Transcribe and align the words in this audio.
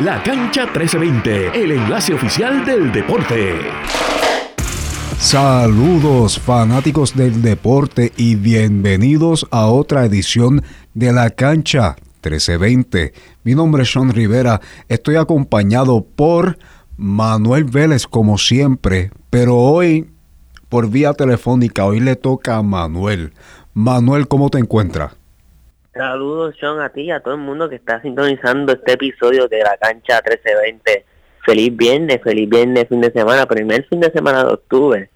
La 0.00 0.22
Cancha 0.22 0.62
1320, 0.62 1.62
el 1.62 1.72
enlace 1.72 2.14
oficial 2.14 2.64
del 2.64 2.90
deporte. 2.90 3.52
Saludos 5.18 6.40
fanáticos 6.40 7.14
del 7.14 7.42
deporte 7.42 8.10
y 8.16 8.36
bienvenidos 8.36 9.46
a 9.50 9.66
otra 9.66 10.06
edición 10.06 10.62
de 10.94 11.12
La 11.12 11.28
Cancha 11.28 11.96
1320. 12.22 13.12
Mi 13.44 13.54
nombre 13.54 13.82
es 13.82 13.92
Sean 13.92 14.10
Rivera, 14.10 14.62
estoy 14.88 15.16
acompañado 15.16 16.02
por 16.02 16.58
Manuel 16.96 17.64
Vélez 17.64 18.06
como 18.06 18.38
siempre, 18.38 19.10
pero 19.28 19.58
hoy 19.58 20.08
por 20.70 20.88
vía 20.88 21.12
telefónica, 21.12 21.84
hoy 21.84 22.00
le 22.00 22.16
toca 22.16 22.56
a 22.56 22.62
Manuel. 22.62 23.34
Manuel, 23.74 24.28
¿cómo 24.28 24.48
te 24.48 24.58
encuentras? 24.58 25.19
Saludos, 26.00 26.54
Sean, 26.58 26.80
a 26.80 26.88
ti 26.88 27.02
y 27.02 27.10
a 27.10 27.20
todo 27.20 27.34
el 27.34 27.40
mundo 27.40 27.68
que 27.68 27.74
está 27.74 28.00
sintonizando 28.00 28.72
este 28.72 28.92
episodio 28.92 29.48
de 29.48 29.58
la 29.58 29.76
cancha 29.76 30.22
1320. 30.24 31.04
Feliz 31.44 31.76
viernes, 31.76 32.22
feliz 32.24 32.48
viernes, 32.48 32.88
fin 32.88 33.02
de 33.02 33.12
semana, 33.12 33.44
primer 33.44 33.84
fin 33.86 34.00
de 34.00 34.10
semana 34.10 34.44
de 34.44 34.54
octubre. 34.54 35.10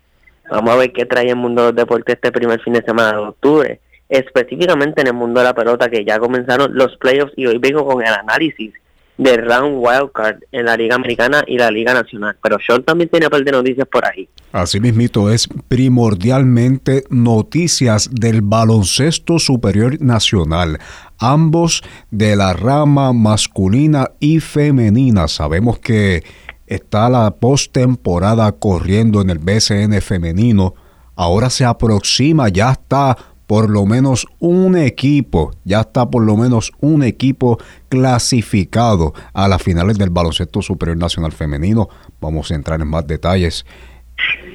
Vamos 0.51 0.75
a 0.75 0.77
ver 0.77 0.93
qué 0.93 1.07
trae 1.07 1.31
el 1.31 1.37
mundo 1.37 1.63
de 1.63 1.69
los 1.69 1.77
deportes 1.77 2.17
este 2.17 2.31
primer 2.31 2.61
fin 2.61 2.75
de 2.75 2.83
semana 2.83 3.13
de 3.13 3.29
octubre. 3.29 3.81
Específicamente 4.11 5.01
en 5.01 5.07
el 5.07 5.15
mundo 5.15 5.41
de 5.41 5.45
la 5.45 5.55
pelota, 5.55 5.89
que 5.89 6.05
ya 6.05 6.19
comenzaron 6.19 6.75
los 6.75 6.95
playoffs 6.99 7.33
y 7.35 7.47
hoy 7.47 7.57
vengo 7.57 7.87
con 7.87 8.03
el 8.03 8.13
análisis 8.13 8.75
de 9.17 9.37
round 9.37 9.77
wildcard 9.79 10.43
en 10.51 10.67
la 10.67 10.77
Liga 10.77 10.97
Americana 10.97 11.45
y 11.47 11.57
la 11.57 11.71
Liga 11.71 11.95
Nacional. 11.95 12.37
Pero 12.43 12.59
Sean 12.65 12.83
también 12.83 13.09
tiene 13.09 13.27
un 13.27 13.31
par 13.31 13.45
de 13.45 13.53
noticias 13.53 13.87
por 13.87 14.05
ahí. 14.07 14.29
Así 14.53 14.81
mismito 14.81 15.31
es 15.31 15.49
primordialmente 15.69 17.05
noticias 17.11 18.11
del 18.13 18.43
baloncesto 18.43 19.39
superior 19.39 20.01
nacional, 20.01 20.79
ambos 21.19 21.83
de 22.11 22.37
la 22.37 22.53
rama 22.53 23.13
masculina 23.13 24.11
y 24.21 24.41
femenina. 24.41 25.29
Sabemos 25.29 25.79
que 25.79 26.25
está 26.67 27.09
la 27.09 27.31
postemporada 27.37 28.51
corriendo 28.53 29.21
en 29.21 29.31
el 29.31 29.39
BCN 29.39 30.01
femenino. 30.01 30.75
Ahora 31.17 31.51
se 31.51 31.65
aproxima, 31.65 32.49
ya 32.49 32.73
está 32.73 33.17
por 33.47 33.69
lo 33.69 33.85
menos 33.87 34.27
un 34.39 34.77
equipo, 34.77 35.53
ya 35.65 35.81
está 35.81 36.09
por 36.09 36.25
lo 36.25 36.37
menos 36.37 36.73
un 36.81 37.03
equipo 37.03 37.59
clasificado 37.89 39.13
a 39.33 39.49
las 39.49 39.63
finales 39.63 39.99
del 39.99 40.11
baloncesto 40.11 40.63
superior 40.63 40.97
nacional 40.97 41.33
femenino. 41.33 41.89
Vamos 42.21 42.51
a 42.51 42.55
entrar 42.55 42.81
en 42.81 42.89
más 42.89 43.07
detalles 43.07 43.67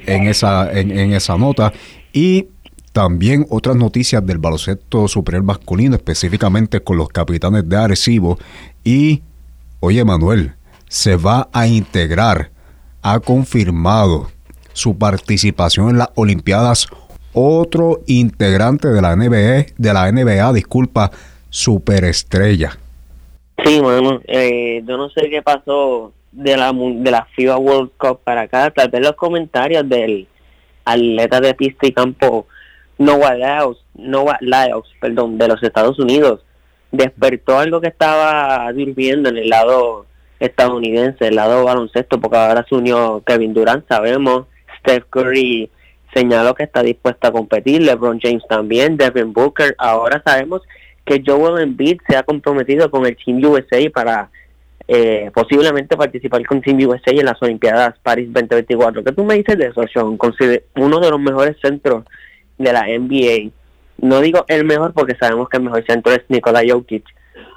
en 0.06 0.26
esa, 0.26 0.70
en, 0.72 1.12
esa 1.12 1.36
nota. 1.36 1.72
Y 2.12 2.48
también 2.92 3.46
otras 3.50 3.76
noticias 3.76 4.24
del 4.26 4.38
baloncesto 4.38 5.06
superior 5.06 5.44
masculino, 5.44 5.94
específicamente 5.94 6.82
con 6.82 6.96
los 6.96 7.08
capitanes 7.08 7.68
de 7.68 7.76
Arecibo. 7.76 8.38
Y, 8.82 9.22
oye 9.78 10.04
Manuel, 10.04 10.54
se 10.88 11.16
va 11.16 11.48
a 11.52 11.66
integrar, 11.66 12.50
ha 13.02 13.20
confirmado 13.20 14.30
su 14.72 14.98
participación 14.98 15.90
en 15.90 15.98
las 15.98 16.08
Olimpiadas 16.14 16.88
otro 17.32 18.00
integrante 18.06 18.88
de 18.88 19.02
la 19.02 19.16
NBA, 19.16 19.66
de 19.76 19.92
la 19.92 20.10
NBA, 20.10 20.52
disculpa, 20.52 21.10
superestrella. 21.48 22.72
Sí, 23.64 23.80
bueno, 23.80 24.20
eh, 24.26 24.82
yo 24.86 24.96
no 24.96 25.10
sé 25.10 25.28
qué 25.28 25.42
pasó 25.42 26.12
de 26.32 26.56
la 26.56 26.72
de 26.72 27.10
la 27.10 27.26
FIBA 27.34 27.58
World 27.58 27.90
Cup 27.96 28.20
para 28.24 28.42
acá, 28.42 28.70
tal 28.70 28.88
vez 28.88 29.02
los 29.02 29.16
comentarios 29.16 29.88
del 29.88 30.28
atleta 30.84 31.40
de 31.40 31.54
pista 31.54 31.86
y 31.86 31.92
campo 31.92 32.46
Noah 32.98 33.34
Lyles, 33.34 33.78
Noah 33.94 34.38
Lyles, 34.40 34.84
perdón, 35.00 35.38
de 35.38 35.48
los 35.48 35.62
Estados 35.62 35.98
Unidos, 35.98 36.40
despertó 36.92 37.58
algo 37.58 37.80
que 37.80 37.88
estaba 37.88 38.70
durmiendo 38.72 39.28
en 39.28 39.38
el 39.38 39.48
lado 39.48 40.06
estadounidense, 40.38 41.28
el 41.28 41.36
lado 41.36 41.64
baloncesto, 41.64 42.20
porque 42.20 42.36
ahora 42.38 42.64
se 42.68 42.74
unió 42.74 43.22
Kevin 43.26 43.52
Durant, 43.52 43.86
sabemos, 43.88 44.46
Steph 44.80 45.04
Curry 45.10 45.70
señaló 46.14 46.54
que 46.54 46.64
está 46.64 46.82
dispuesta 46.82 47.28
a 47.28 47.32
competir, 47.32 47.82
LeBron 47.82 48.20
James 48.20 48.42
también, 48.48 48.96
Devin 48.96 49.32
Booker, 49.32 49.74
ahora 49.78 50.22
sabemos 50.24 50.62
que 51.04 51.22
Joel 51.24 51.62
Embiid 51.62 52.00
se 52.08 52.16
ha 52.16 52.22
comprometido 52.22 52.90
con 52.90 53.06
el 53.06 53.16
Team 53.16 53.42
USA 53.44 53.78
para 53.92 54.30
eh, 54.86 55.30
posiblemente 55.32 55.96
participar 55.96 56.44
con 56.44 56.60
Team 56.60 56.78
USA 56.80 57.12
en 57.12 57.24
las 57.24 57.40
Olimpiadas 57.42 57.94
París 58.02 58.26
2024. 58.32 59.04
¿Qué 59.04 59.12
tú 59.12 59.24
me 59.24 59.36
dices 59.36 59.56
de 59.56 59.66
eso, 59.66 59.82
Sean? 59.92 60.18
uno 60.76 61.00
de 61.00 61.10
los 61.10 61.20
mejores 61.20 61.56
centros 61.62 62.04
de 62.58 62.72
la 62.72 62.86
NBA. 62.86 63.50
No 63.98 64.20
digo 64.20 64.44
el 64.48 64.64
mejor 64.64 64.92
porque 64.92 65.14
sabemos 65.14 65.48
que 65.48 65.58
el 65.58 65.64
mejor 65.64 65.84
centro 65.86 66.12
es 66.12 66.22
Nikola 66.28 66.62
Jokic. 66.66 67.04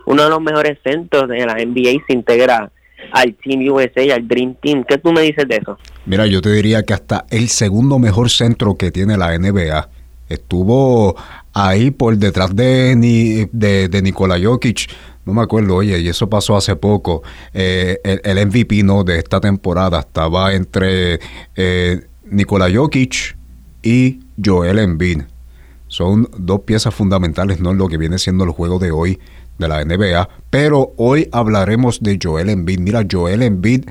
Uno 0.05 0.23
de 0.23 0.29
los 0.29 0.41
mejores 0.41 0.77
centros 0.83 1.27
de 1.27 1.45
la 1.45 1.55
NBA 1.55 2.03
se 2.05 2.13
integra 2.13 2.71
al 3.11 3.35
Team 3.35 3.67
USA, 3.71 4.15
al 4.15 4.27
Dream 4.27 4.55
Team. 4.61 4.83
¿Qué 4.87 4.97
tú 4.97 5.11
me 5.11 5.21
dices 5.21 5.47
de 5.47 5.57
eso? 5.57 5.77
Mira, 6.05 6.25
yo 6.25 6.41
te 6.41 6.51
diría 6.51 6.83
que 6.83 6.93
hasta 6.93 7.25
el 7.29 7.49
segundo 7.49 7.99
mejor 7.99 8.29
centro 8.29 8.75
que 8.75 8.91
tiene 8.91 9.17
la 9.17 9.37
NBA 9.37 9.89
estuvo 10.29 11.15
ahí 11.53 11.91
por 11.91 12.17
detrás 12.17 12.55
de, 12.55 12.95
ni, 12.95 13.45
de 13.51 14.01
Nikola 14.01 14.39
Jokic. 14.41 14.89
No 15.25 15.33
me 15.33 15.41
acuerdo, 15.41 15.75
oye, 15.75 15.99
y 15.99 16.09
eso 16.09 16.29
pasó 16.29 16.57
hace 16.57 16.75
poco. 16.75 17.23
Eh, 17.53 17.99
el, 18.03 18.45
MVP 18.45 18.83
¿no? 18.83 19.03
de 19.03 19.19
esta 19.19 19.39
temporada 19.39 20.01
estaba 20.01 20.53
entre 20.53 21.19
eh, 21.55 22.01
Nikola 22.25 22.69
Jokic 22.73 23.37
y 23.81 24.19
Joel 24.43 24.79
Embiid. 24.79 25.21
Son 25.87 26.27
dos 26.37 26.61
piezas 26.61 26.93
fundamentales, 26.93 27.61
¿no? 27.61 27.71
En 27.71 27.77
lo 27.77 27.87
que 27.87 27.97
viene 27.97 28.17
siendo 28.17 28.43
el 28.43 28.49
juego 28.49 28.79
de 28.79 28.91
hoy 28.91 29.19
de 29.57 29.67
la 29.67 29.83
NBA. 29.83 30.29
Pero 30.49 30.93
hoy 30.97 31.29
hablaremos 31.31 32.01
de 32.01 32.19
Joel 32.21 32.49
Embiid. 32.49 32.79
Mira, 32.79 33.05
Joel 33.09 33.41
Embiid 33.41 33.85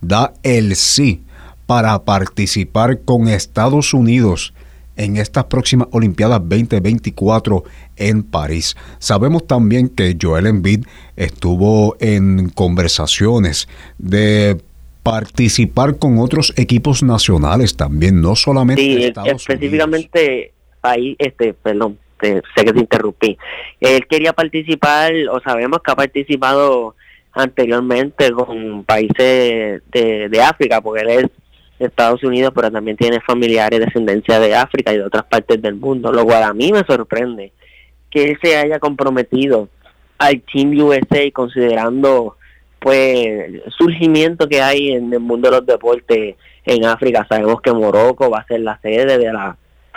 da 0.00 0.32
el 0.42 0.76
sí 0.76 1.22
para 1.66 2.04
participar 2.04 3.00
con 3.00 3.28
Estados 3.28 3.92
Unidos 3.92 4.54
en 4.96 5.16
estas 5.16 5.44
próximas 5.44 5.88
Olimpiadas 5.92 6.40
2024 6.40 7.64
en 7.96 8.22
París. 8.22 8.76
Sabemos 8.98 9.46
también 9.46 9.88
que 9.88 10.16
Joel 10.20 10.46
Embiid 10.46 10.84
estuvo 11.16 11.96
en 12.00 12.50
conversaciones 12.50 13.68
de 13.98 14.60
participar 15.02 15.96
con 15.98 16.18
otros 16.18 16.52
equipos 16.56 17.02
nacionales 17.02 17.76
también, 17.76 18.20
no 18.20 18.36
solamente 18.36 18.82
sí, 18.82 19.12
específicamente 19.24 20.52
ahí, 20.82 21.16
este, 21.18 21.54
perdón, 21.54 21.96
sé 22.20 22.64
que 22.64 22.72
te 22.72 22.80
interrumpí. 22.80 23.38
Él 23.80 24.06
quería 24.06 24.32
participar, 24.32 25.12
o 25.30 25.40
sabemos 25.40 25.80
que 25.82 25.92
ha 25.92 25.96
participado 25.96 26.94
anteriormente 27.32 28.30
con 28.32 28.84
países 28.84 29.82
de, 29.90 30.28
de 30.28 30.42
África, 30.42 30.80
porque 30.80 31.02
él 31.02 31.10
es 31.10 31.26
Estados 31.78 32.22
Unidos, 32.24 32.52
pero 32.54 32.70
también 32.70 32.96
tiene 32.96 33.20
familiares 33.20 33.78
de 33.78 33.86
descendencia 33.86 34.40
de 34.40 34.54
África 34.54 34.92
y 34.92 34.98
de 34.98 35.04
otras 35.04 35.24
partes 35.24 35.60
del 35.62 35.76
mundo, 35.76 36.12
lo 36.12 36.24
cual 36.24 36.42
a 36.42 36.52
mí 36.52 36.72
me 36.72 36.84
sorprende 36.84 37.52
que 38.10 38.24
él 38.24 38.38
se 38.42 38.56
haya 38.56 38.78
comprometido 38.78 39.68
al 40.18 40.42
Team 40.42 40.72
USA 40.80 41.30
considerando 41.32 42.36
pues 42.80 43.62
surgimiento 43.76 44.48
que 44.48 44.62
hay 44.62 44.92
en 44.92 45.12
el 45.12 45.20
mundo 45.20 45.50
de 45.50 45.56
los 45.56 45.66
deportes 45.66 46.36
en 46.64 46.84
África. 46.84 47.26
Sabemos 47.28 47.60
que 47.60 47.72
Morocco 47.72 48.30
va 48.30 48.38
a 48.38 48.46
ser 48.46 48.60
la 48.60 48.78
sede 48.80 49.18
de 49.18 49.32
la 49.32 49.56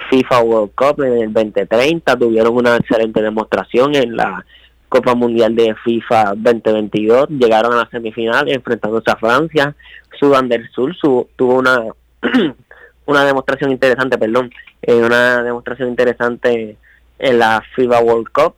FIFA 0.10 0.40
World 0.42 0.72
Cup 0.76 1.02
en 1.04 1.14
el 1.14 1.34
2030, 1.34 2.16
tuvieron 2.18 2.56
una 2.56 2.76
excelente 2.78 3.22
demostración 3.22 3.96
en 3.96 4.16
la 4.16 4.46
Copa 4.90 5.16
Mundial 5.16 5.56
de 5.56 5.74
FIFA 5.84 6.34
2022, 6.36 7.30
llegaron 7.30 7.74
a 7.74 7.78
la 7.78 7.90
semifinal 7.90 8.50
enfrentándose 8.50 9.10
a 9.10 9.16
Francia, 9.16 9.76
Sudán 10.20 10.50
del 10.50 10.70
Sur 10.70 10.96
tuvo 11.36 11.56
una 11.56 11.86
una 13.06 13.26
demostración 13.26 13.72
interesante, 13.72 14.18
perdón, 14.18 14.52
eh, 14.82 14.96
una 14.96 15.44
demostración 15.44 15.90
interesante 15.90 16.78
en 17.20 17.40
la 17.40 17.64
FIBA 17.76 18.00
World 18.00 18.30
Cup, 18.32 18.56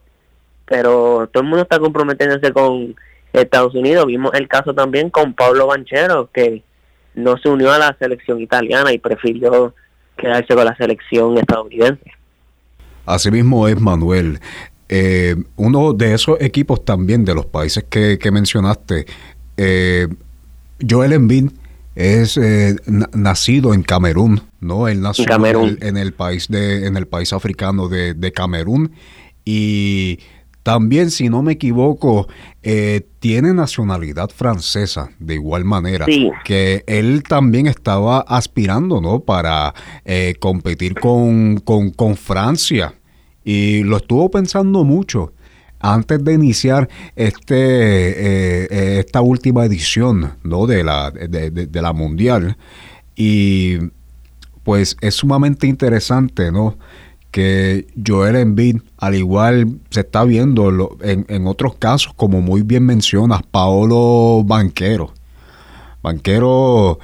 pero 0.65 1.29
todo 1.31 1.43
el 1.43 1.49
mundo 1.49 1.63
está 1.63 1.79
comprometiéndose 1.79 2.51
con 2.53 2.95
Estados 3.33 3.75
Unidos. 3.75 4.05
Vimos 4.05 4.33
el 4.33 4.47
caso 4.47 4.73
también 4.73 5.09
con 5.09 5.33
Pablo 5.33 5.67
Banchero, 5.67 6.29
que 6.31 6.63
no 7.15 7.37
se 7.37 7.49
unió 7.49 7.71
a 7.71 7.79
la 7.79 7.95
selección 7.99 8.41
italiana 8.41 8.93
y 8.93 8.99
prefirió 8.99 9.73
quedarse 10.17 10.53
con 10.53 10.65
la 10.65 10.75
selección 10.75 11.37
estadounidense. 11.37 12.11
Asimismo 13.05 13.67
es 13.67 13.79
Manuel. 13.79 14.39
Eh, 14.89 15.35
uno 15.55 15.93
de 15.93 16.13
esos 16.13 16.39
equipos 16.41 16.85
también 16.85 17.25
de 17.25 17.35
los 17.35 17.45
países 17.45 17.83
que, 17.89 18.19
mencionaste, 18.31 19.05
eh, 19.57 20.07
Joel 20.87 21.13
Embiid 21.13 21.49
es 21.95 22.37
eh, 22.37 22.75
nacido 23.13 23.73
en 23.73 23.83
Camerún, 23.83 24.41
¿no? 24.59 24.87
Él 24.87 25.01
nació 25.01 25.25
en, 25.25 25.97
el, 25.97 26.13
país 26.13 26.47
de, 26.47 26.87
en 26.87 26.97
el 26.97 27.07
país 27.07 27.33
africano 27.33 27.87
de, 27.87 28.13
de 28.13 28.31
Camerún 28.31 28.91
y 29.45 30.19
también, 30.63 31.11
si 31.11 31.29
no 31.29 31.43
me 31.43 31.53
equivoco, 31.53 32.27
eh, 32.63 33.01
tiene 33.19 33.53
nacionalidad 33.53 34.29
francesa 34.29 35.09
de 35.19 35.35
igual 35.35 35.65
manera, 35.65 36.05
que 36.45 36.83
él 36.87 37.23
también 37.23 37.67
estaba 37.67 38.21
aspirando, 38.21 39.01
¿no? 39.01 39.19
Para 39.19 39.73
eh, 40.05 40.35
competir 40.39 40.95
con, 40.95 41.57
con, 41.59 42.15
Francia 42.15 42.93
y 43.43 43.83
lo 43.83 43.97
estuvo 43.97 44.31
pensando 44.31 44.85
mucho 44.85 45.33
antes 45.79 46.23
de 46.23 46.33
iniciar 46.33 46.87
este 47.15 47.55
eh, 47.55 48.67
eh, 48.71 48.99
esta 48.99 49.19
última 49.21 49.65
edición 49.65 50.37
¿no? 50.43 50.65
de, 50.65 50.83
la, 50.83 51.11
de, 51.11 51.81
la 51.81 51.91
Mundial. 51.91 52.57
Y 53.15 53.77
pues 54.63 54.95
es 55.01 55.15
sumamente 55.15 55.67
interesante, 55.67 56.51
¿no? 56.51 56.77
Que 57.33 57.87
Joel 58.07 58.35
Embiid, 58.35 58.77
al 58.99 59.15
igual 59.15 59.79
se 59.89 60.01
está 60.01 60.23
viendo 60.23 60.95
en, 61.01 61.25
en, 61.27 61.47
otros 61.47 61.75
casos, 61.77 62.13
como 62.13 62.41
muy 62.41 62.61
bien 62.61 62.85
mencionas, 62.85 63.41
Paolo 63.49 64.43
Banquero. 64.45 65.11
Banquero 66.03 66.99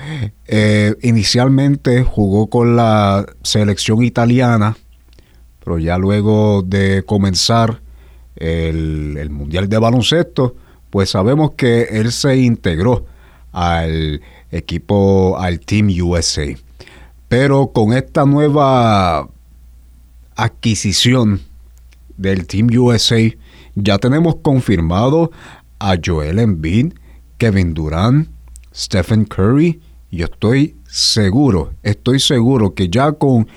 eh, 0.45 0.93
inicialmente 1.01 2.03
jugó 2.03 2.47
con 2.47 2.75
la 2.75 3.25
selección 3.41 4.03
italiana, 4.03 4.77
pero 5.63 5.79
ya 5.79 5.97
luego 5.97 6.61
de 6.61 7.01
comenzar 7.07 7.81
el, 8.35 9.29
Mundial 9.31 9.67
de 9.67 9.79
Baloncesto, 9.79 10.55
pues 10.91 11.09
sabemos 11.09 11.53
que 11.57 11.87
él 11.89 12.11
se 12.11 12.37
integró 12.37 13.07
al 13.51 14.21
equipo, 14.51 15.39
al 15.39 15.59
Team 15.59 15.89
USA. 16.03 16.45
Pero 17.27 17.71
con 17.73 17.93
esta 17.93 18.25
nueva 18.25 19.27
adquisición 20.43 21.41
del 22.17 22.47
Team 22.47 22.67
USA, 22.77 23.19
ya 23.75 23.97
tenemos 23.97 24.37
confirmado 24.41 25.31
a 25.79 25.95
Joel 26.03 26.39
Embiid, 26.39 26.93
Kevin 27.37 27.73
Durant, 27.73 28.29
Stephen 28.73 29.25
Curry. 29.25 29.79
Yo 30.11 30.25
estoy 30.25 30.75
seguro, 30.87 31.73
estoy 31.83 32.19
seguro 32.19 32.73
que 32.73 32.89
ya 32.89 33.11
con 33.11 33.47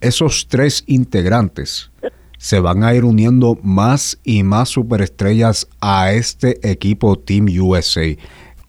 esos 0.00 0.48
tres 0.48 0.84
integrantes 0.86 1.90
se 2.38 2.60
van 2.60 2.84
a 2.84 2.94
ir 2.94 3.04
uniendo 3.04 3.58
más 3.62 4.18
y 4.24 4.42
más 4.42 4.68
superestrellas 4.68 5.68
a 5.80 6.12
este 6.12 6.70
equipo 6.70 7.18
Team 7.18 7.46
USA. 7.60 8.16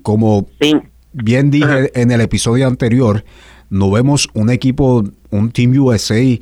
Como 0.02 0.48
bien 1.14 1.52
dije 1.52 1.92
en 2.00 2.12
el 2.12 2.22
episodio 2.22 2.68
anterior, 2.68 3.24
no 3.70 3.92
vemos 3.92 4.28
un 4.34 4.50
equipo, 4.50 5.04
un 5.30 5.52
Team 5.52 5.80
USA 5.80 6.40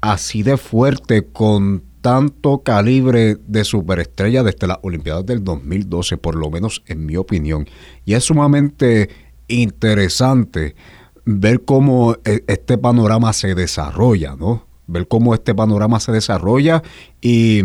así 0.00 0.42
de 0.42 0.56
fuerte 0.56 1.26
con 1.26 1.82
tanto 2.00 2.62
calibre 2.62 3.36
de 3.46 3.64
superestrella 3.64 4.42
desde 4.42 4.66
las 4.66 4.78
Olimpiadas 4.82 5.26
del 5.26 5.44
2012, 5.44 6.16
por 6.16 6.34
lo 6.34 6.50
menos 6.50 6.82
en 6.86 7.04
mi 7.04 7.16
opinión. 7.16 7.66
Y 8.04 8.14
es 8.14 8.24
sumamente 8.24 9.10
interesante 9.48 10.74
ver 11.24 11.62
cómo 11.64 12.16
e, 12.24 12.42
este 12.46 12.78
panorama 12.78 13.32
se 13.32 13.54
desarrolla, 13.54 14.36
¿no? 14.36 14.70
ver 14.90 15.06
cómo 15.06 15.34
este 15.34 15.54
panorama 15.54 16.00
se 16.00 16.12
desarrolla 16.12 16.82
y 17.20 17.62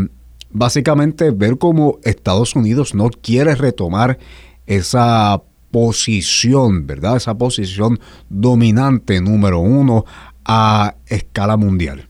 básicamente 0.51 1.31
ver 1.31 1.57
cómo 1.57 1.97
Estados 2.03 2.55
Unidos 2.55 2.93
no 2.93 3.09
quiere 3.09 3.55
retomar 3.55 4.19
esa 4.67 5.41
posición, 5.71 6.87
¿verdad? 6.87 7.17
Esa 7.17 7.35
posición 7.35 7.99
dominante 8.29 9.19
número 9.21 9.59
uno 9.59 10.05
a 10.45 10.95
escala 11.07 11.57
mundial. 11.57 12.07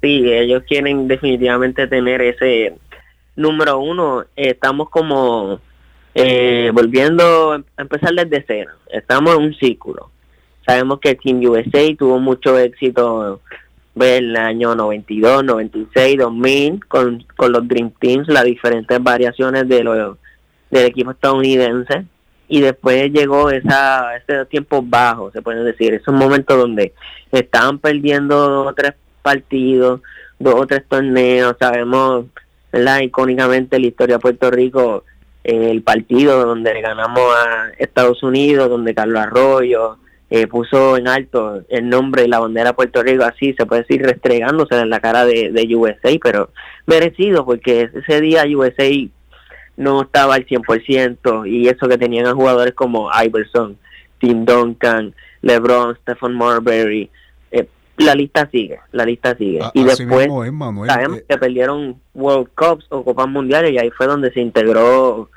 Sí, 0.00 0.32
ellos 0.32 0.62
quieren 0.68 1.08
definitivamente 1.08 1.86
tener 1.86 2.20
ese 2.22 2.74
número 3.36 3.78
uno. 3.78 4.24
Estamos 4.36 4.90
como 4.90 5.60
eh, 6.14 6.70
volviendo 6.72 7.52
a 7.52 7.62
empezar 7.76 8.14
desde 8.14 8.44
cero. 8.46 8.72
Estamos 8.90 9.36
en 9.36 9.42
un 9.42 9.54
círculo. 9.54 10.10
Sabemos 10.66 11.00
que 11.00 11.14
Team 11.14 11.40
USA 11.44 11.94
tuvo 11.96 12.18
mucho 12.18 12.58
éxito 12.58 13.40
el 14.00 14.36
año 14.36 14.74
92, 14.74 15.44
96, 15.44 16.18
2000 16.18 16.86
con, 16.86 17.24
con 17.36 17.52
los 17.52 17.66
Dream 17.66 17.90
Teams, 17.98 18.28
las 18.28 18.44
diferentes 18.44 19.02
variaciones 19.02 19.68
de 19.68 19.82
lo, 19.82 20.18
del 20.70 20.86
equipo 20.86 21.10
estadounidense 21.10 22.04
y 22.48 22.60
después 22.60 23.12
llegó 23.12 23.50
esa 23.50 24.16
ese 24.16 24.46
tiempo 24.46 24.82
bajo, 24.82 25.30
se 25.30 25.42
puede 25.42 25.62
decir, 25.64 25.94
esos 25.94 26.14
momentos 26.14 26.56
donde 26.56 26.94
estaban 27.30 27.78
perdiendo 27.78 28.72
tres 28.76 28.94
partidos, 29.22 30.00
dos 30.38 30.54
o 30.54 30.66
tres 30.66 30.84
torneos, 30.88 31.56
sabemos, 31.58 32.26
¿verdad? 32.72 33.00
icónicamente 33.00 33.78
la 33.78 33.86
historia 33.86 34.16
de 34.16 34.20
Puerto 34.20 34.50
Rico, 34.50 35.04
el 35.44 35.82
partido 35.82 36.44
donde 36.44 36.80
ganamos 36.80 37.22
a 37.34 37.70
Estados 37.78 38.22
Unidos, 38.22 38.68
donde 38.68 38.94
Carlos 38.94 39.22
Arroyo, 39.22 39.98
eh, 40.30 40.46
puso 40.46 40.98
en 40.98 41.08
alto 41.08 41.62
el 41.70 41.88
nombre 41.88 42.24
y 42.24 42.28
la 42.28 42.40
bandera 42.40 42.70
de 42.70 42.74
Puerto 42.74 43.02
Rico 43.02 43.24
así, 43.24 43.54
se 43.54 43.64
puede 43.64 43.82
decir 43.82 44.02
restregándose 44.02 44.78
en 44.78 44.90
la 44.90 45.00
cara 45.00 45.24
de, 45.24 45.50
de 45.50 45.74
USA, 45.74 46.10
pero 46.22 46.50
merecido 46.86 47.46
porque 47.46 47.90
ese 47.94 48.20
día 48.20 48.44
USA 48.44 48.90
no 49.78 50.02
estaba 50.02 50.34
al 50.34 50.44
100% 50.44 51.48
y 51.48 51.68
eso 51.68 51.88
que 51.88 51.96
tenían 51.96 52.26
a 52.26 52.34
jugadores 52.34 52.74
como 52.74 53.08
Iverson, 53.24 53.78
Tim 54.18 54.44
Duncan, 54.44 55.14
LeBron, 55.40 55.96
Stephen 56.02 56.34
Marbury, 56.34 57.04
eh, 57.04 57.10
la 57.98 58.14
lista 58.14 58.48
sigue, 58.50 58.80
la 58.92 59.04
lista 59.04 59.36
sigue. 59.36 59.60
y 59.74 59.84
después 59.84 60.28
sabemos 60.86 61.18
eh. 61.18 61.24
que 61.28 61.38
perdieron 61.38 62.00
World 62.14 62.48
Cups 62.54 62.86
o 62.90 63.04
Copas 63.04 63.28
Mundiales 63.28 63.72
y 63.72 63.78
ahí 63.78 63.90
fue 63.90 64.06
donde 64.06 64.32
se 64.32 64.40
integró 64.40 65.28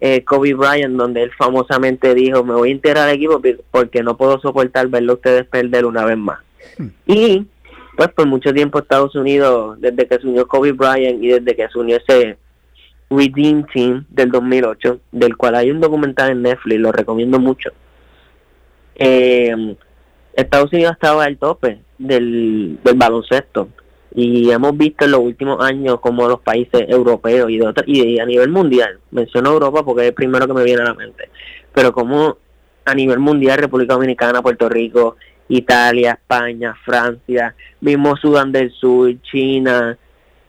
eh, 0.00 0.24
Kobe 0.24 0.54
Bryant, 0.54 0.96
donde 0.96 1.22
él 1.22 1.30
famosamente 1.36 2.14
dijo, 2.14 2.44
me 2.44 2.54
voy 2.54 2.70
a 2.70 2.72
integrar 2.72 3.08
al 3.08 3.14
equipo 3.14 3.40
porque 3.70 4.02
no 4.02 4.16
puedo 4.16 4.40
soportar 4.40 4.88
verlo 4.88 5.14
ustedes 5.14 5.46
perder 5.46 5.86
una 5.86 6.04
vez 6.04 6.18
más. 6.18 6.38
Hmm. 6.76 6.88
Y 7.06 7.46
pues 7.96 8.08
por 8.10 8.26
mucho 8.26 8.52
tiempo 8.52 8.78
Estados 8.78 9.14
Unidos, 9.14 9.80
desde 9.80 10.06
que 10.06 10.18
se 10.18 10.26
unió 10.26 10.46
Kobe 10.46 10.72
Bryant 10.72 11.22
y 11.22 11.28
desde 11.28 11.56
que 11.56 11.68
se 11.68 11.78
unió 11.78 11.96
ese 11.96 12.38
Redeem 13.10 13.64
Team 13.72 14.04
del 14.08 14.30
2008, 14.30 15.00
del 15.12 15.36
cual 15.36 15.54
hay 15.56 15.70
un 15.70 15.80
documental 15.80 16.30
en 16.30 16.42
Netflix, 16.42 16.80
lo 16.80 16.92
recomiendo 16.92 17.38
mucho. 17.38 17.70
Eh, 18.94 19.76
Estados 20.34 20.72
Unidos 20.72 20.92
estaba 20.92 21.24
al 21.24 21.38
tope 21.38 21.80
del, 21.98 22.78
del 22.82 22.94
baloncesto 22.96 23.68
y 24.14 24.50
hemos 24.50 24.76
visto 24.76 25.04
en 25.04 25.12
los 25.12 25.20
últimos 25.20 25.62
años 25.62 26.00
como 26.00 26.28
los 26.28 26.40
países 26.40 26.88
europeos 26.88 27.50
y, 27.50 27.58
de 27.58 27.72
y 27.86 28.18
a 28.18 28.26
nivel 28.26 28.48
mundial, 28.48 28.98
menciono 29.10 29.50
Europa 29.50 29.84
porque 29.84 30.02
es 30.02 30.08
el 30.08 30.14
primero 30.14 30.46
que 30.46 30.54
me 30.54 30.64
viene 30.64 30.82
a 30.82 30.86
la 30.86 30.94
mente, 30.94 31.28
pero 31.72 31.92
como 31.92 32.38
a 32.84 32.94
nivel 32.94 33.18
mundial 33.18 33.58
República 33.58 33.94
Dominicana, 33.94 34.42
Puerto 34.42 34.68
Rico, 34.68 35.16
Italia, 35.48 36.12
España, 36.12 36.74
Francia, 36.84 37.54
mismo 37.80 38.16
Sudán 38.16 38.50
del 38.50 38.72
Sur, 38.72 39.14
China, 39.22 39.96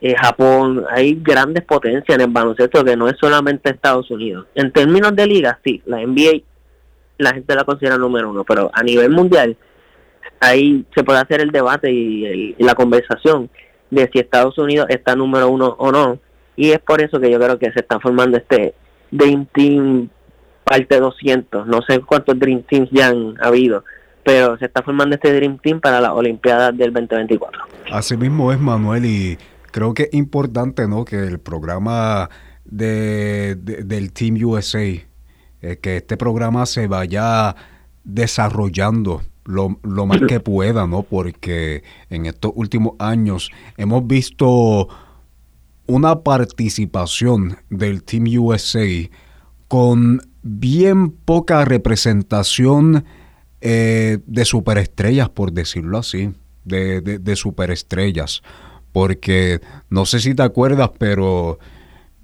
eh, 0.00 0.14
Japón, 0.16 0.84
hay 0.90 1.18
grandes 1.20 1.64
potencias 1.64 2.16
en 2.16 2.22
el 2.22 2.30
baloncesto 2.30 2.82
que 2.82 2.96
no 2.96 3.08
es 3.08 3.16
solamente 3.20 3.70
Estados 3.70 4.10
Unidos. 4.10 4.46
En 4.54 4.72
términos 4.72 5.14
de 5.14 5.26
liga, 5.26 5.58
sí, 5.62 5.82
la 5.84 5.98
NBA 5.98 6.42
la 7.18 7.34
gente 7.34 7.54
la 7.54 7.64
considera 7.64 7.98
número 7.98 8.30
uno, 8.30 8.44
pero 8.44 8.70
a 8.72 8.82
nivel 8.82 9.10
mundial 9.10 9.56
ahí 10.40 10.86
se 10.94 11.04
puede 11.04 11.20
hacer 11.20 11.40
el 11.40 11.50
debate 11.50 11.90
y, 11.92 12.54
la 12.58 12.74
conversación 12.74 13.50
de 13.90 14.08
si 14.12 14.18
Estados 14.18 14.56
Unidos 14.58 14.86
está 14.88 15.14
número 15.14 15.48
uno 15.48 15.76
o 15.78 15.92
no. 15.92 16.18
Y 16.56 16.70
es 16.70 16.78
por 16.80 17.02
eso 17.02 17.20
que 17.20 17.30
yo 17.30 17.38
creo 17.38 17.58
que 17.58 17.72
se 17.72 17.80
está 17.80 17.98
formando 18.00 18.36
este 18.36 18.74
Dream 19.10 19.46
Team 19.52 20.08
parte 20.64 21.00
200. 21.00 21.66
No 21.66 21.80
sé 21.82 22.00
cuántos 22.00 22.38
Dream 22.38 22.62
Teams 22.62 22.88
ya 22.92 23.08
han 23.08 23.34
habido, 23.42 23.84
pero 24.24 24.56
se 24.58 24.66
está 24.66 24.82
formando 24.82 25.16
este 25.16 25.32
Dream 25.32 25.58
Team 25.58 25.80
para 25.80 26.00
las 26.00 26.12
Olimpiadas 26.12 26.76
del 26.76 26.92
2024. 26.92 27.62
Así 27.90 28.16
mismo 28.16 28.52
es, 28.52 28.60
Manuel, 28.60 29.04
y 29.04 29.38
creo 29.70 29.94
que 29.94 30.04
es 30.04 30.14
importante 30.14 30.86
¿no? 30.86 31.04
que 31.04 31.16
el 31.16 31.38
programa 31.38 32.28
de, 32.64 33.56
del 33.56 34.12
Team 34.12 34.36
USA, 34.44 34.80
eh, 34.82 35.06
que 35.82 35.96
este 35.96 36.16
programa 36.16 36.66
se 36.66 36.86
vaya 36.86 37.56
desarrollando 38.04 39.22
lo, 39.50 39.78
lo 39.82 40.06
más 40.06 40.20
que 40.26 40.40
pueda, 40.40 40.86
¿no? 40.86 41.02
Porque 41.02 41.82
en 42.08 42.26
estos 42.26 42.52
últimos 42.54 42.94
años 42.98 43.50
hemos 43.76 44.06
visto 44.06 44.88
una 45.86 46.20
participación 46.20 47.58
del 47.68 48.04
Team 48.04 48.24
USA 48.38 48.86
con 49.68 50.20
bien 50.42 51.10
poca 51.10 51.64
representación 51.64 53.04
eh, 53.60 54.18
de 54.26 54.44
superestrellas, 54.44 55.28
por 55.28 55.52
decirlo 55.52 55.98
así, 55.98 56.32
de, 56.64 57.00
de, 57.00 57.36
superestrellas. 57.36 58.42
Porque 58.92 59.60
no 59.90 60.06
sé 60.06 60.20
si 60.20 60.34
te 60.34 60.42
acuerdas, 60.42 60.90
pero 60.98 61.58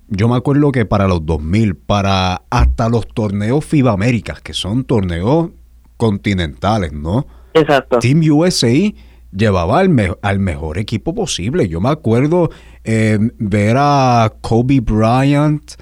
yo 0.08 0.28
me 0.28 0.36
acuerdo 0.36 0.72
que 0.72 0.84
para 0.84 1.08
los 1.08 1.26
2000, 1.26 1.76
para 1.76 2.42
hasta 2.50 2.88
los 2.88 3.06
torneos 3.08 3.64
FIBA 3.64 3.92
Américas, 3.92 4.40
que 4.40 4.54
son 4.54 4.84
torneos 4.84 5.50
continentales, 5.96 6.92
¿no? 6.92 7.26
Exacto. 7.54 7.98
Team 7.98 8.20
USA 8.30 8.92
llevaba 9.32 9.80
al, 9.80 10.16
al 10.22 10.38
mejor 10.38 10.78
equipo 10.78 11.14
posible. 11.14 11.68
Yo 11.68 11.80
me 11.80 11.90
acuerdo 11.90 12.50
eh, 12.84 13.18
ver 13.38 13.76
a 13.78 14.32
Kobe 14.40 14.80
Bryant, 14.80 15.72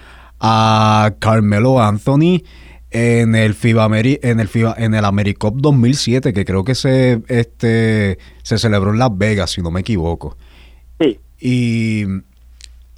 a 0.40 1.14
Carmelo 1.18 1.80
Anthony 1.80 2.42
en 2.90 3.34
el 3.34 3.54
FIBA 3.54 3.88
en 3.98 4.38
el 4.38 4.46
FIBA, 4.46 4.76
en 4.78 4.94
el 4.94 5.04
AmeriCup 5.04 5.56
2007 5.56 6.32
que 6.32 6.44
creo 6.44 6.62
que 6.62 6.76
se 6.76 7.22
este 7.26 8.18
se 8.44 8.58
celebró 8.58 8.92
en 8.92 9.00
Las 9.00 9.16
Vegas 9.18 9.50
si 9.50 9.62
no 9.62 9.72
me 9.72 9.80
equivoco. 9.80 10.36
Sí. 11.00 11.18
Y 11.40 12.04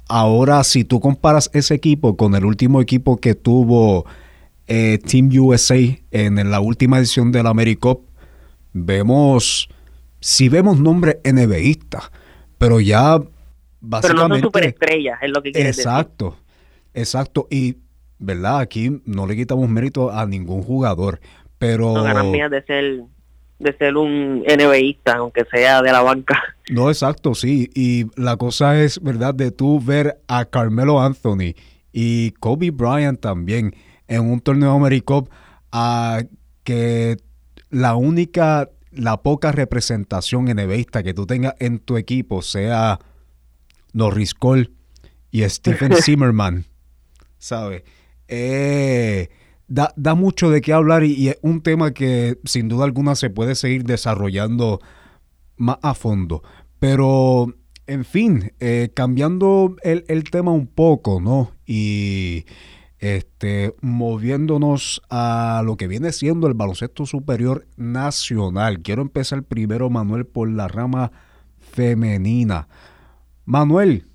ahora 0.07 0.63
si 0.63 0.83
tú 0.83 0.99
comparas 0.99 1.49
ese 1.53 1.73
equipo 1.73 2.15
con 2.15 2.35
el 2.35 2.45
último 2.45 2.79
equipo 2.79 3.17
que 3.17 3.33
tuvo 3.33 4.05
eh, 4.67 4.99
Team 4.99 5.29
USA 5.39 5.77
en, 6.11 6.49
la 6.49 6.59
última 6.59 6.99
edición 6.99 7.31
del 7.31 7.47
AmeriCup, 7.47 8.05
vemos, 8.73 9.69
si 10.19 10.49
vemos 10.49 10.79
nombres 10.79 11.17
NBAistas, 11.23 12.11
pero 12.57 12.79
ya 12.79 13.19
básicamente... 13.79 14.07
Pero 14.07 14.27
no 14.27 14.35
son 14.35 14.41
superestrellas, 14.41 15.19
es 15.21 15.29
lo 15.31 15.41
que 15.41 15.51
quieres 15.51 15.77
Exacto, 15.77 16.37
exacto. 16.93 17.47
Y, 17.49 17.77
¿verdad? 18.19 18.59
Aquí 18.59 19.01
no 19.05 19.25
le 19.25 19.35
quitamos 19.35 19.69
mérito 19.69 20.11
a 20.11 20.25
ningún 20.25 20.61
jugador, 20.63 21.19
pero... 21.57 21.93
No 21.93 22.03
ganan 22.03 22.31
de 22.31 22.63
ser 22.63 23.03
de 23.59 23.75
ser 23.75 23.97
un 23.97 24.43
NBAista, 24.43 25.15
aunque 25.15 25.43
sea 25.45 25.81
de 25.81 25.91
la 25.91 26.01
banca. 26.01 26.39
No, 26.69 26.89
exacto, 26.89 27.33
sí. 27.33 27.69
Y 27.73 28.05
la 28.19 28.37
cosa 28.37 28.79
es, 28.81 29.01
¿verdad?, 29.01 29.33
de 29.33 29.51
tú 29.51 29.79
ver 29.79 30.19
a 30.27 30.45
Carmelo 30.45 31.01
Anthony 31.01 31.55
y 31.91 32.31
Kobe 32.31 32.71
Bryant 32.71 33.19
también 33.19 33.73
en 34.07 34.29
un 34.29 34.39
torneo 34.39 34.71
AmeriCup, 34.71 35.29
a 35.71 36.23
que 36.63 37.17
la 37.69 37.95
única, 37.95 38.69
la 38.91 39.21
poca 39.21 39.51
representación 39.51 40.45
NBAista 40.45 41.03
que 41.03 41.13
tú 41.13 41.25
tengas 41.25 41.55
en 41.59 41.79
tu 41.79 41.97
equipo 41.97 42.41
sea 42.41 42.99
Norris 43.93 44.33
Cole 44.33 44.71
y 45.31 45.47
Stephen 45.49 45.93
Zimmerman, 46.01 46.65
¿sabes? 47.37 47.83
Eh, 48.27 49.29
da, 49.67 49.93
da 49.95 50.15
mucho 50.15 50.49
de 50.49 50.61
qué 50.61 50.73
hablar 50.73 51.03
y, 51.03 51.29
es 51.29 51.37
un 51.41 51.61
tema 51.61 51.93
que 51.93 52.39
sin 52.43 52.67
duda 52.67 52.85
alguna 52.85 53.15
se 53.15 53.29
puede 53.29 53.55
seguir 53.55 53.83
desarrollando 53.83 54.79
más 55.57 55.77
a 55.81 55.93
fondo. 55.93 56.43
Pero, 56.79 57.53
en 57.87 58.05
fin, 58.05 58.53
eh, 58.59 58.91
cambiando 58.93 59.75
el, 59.81 60.05
el, 60.07 60.23
tema 60.25 60.51
un 60.51 60.67
poco, 60.67 61.19
¿no? 61.19 61.51
Y 61.65 62.45
este, 62.99 63.75
moviéndonos 63.81 65.01
a 65.09 65.61
lo 65.63 65.77
que 65.77 65.87
viene 65.87 66.11
siendo 66.11 66.47
el 66.47 66.53
baloncesto 66.53 67.05
superior 67.05 67.65
nacional. 67.75 68.79
Quiero 68.79 69.01
empezar 69.01 69.43
primero, 69.43 69.89
Manuel, 69.89 70.25
por 70.25 70.49
la 70.49 70.67
rama 70.67 71.11
femenina. 71.59 72.67
Manuel, 73.45 74.05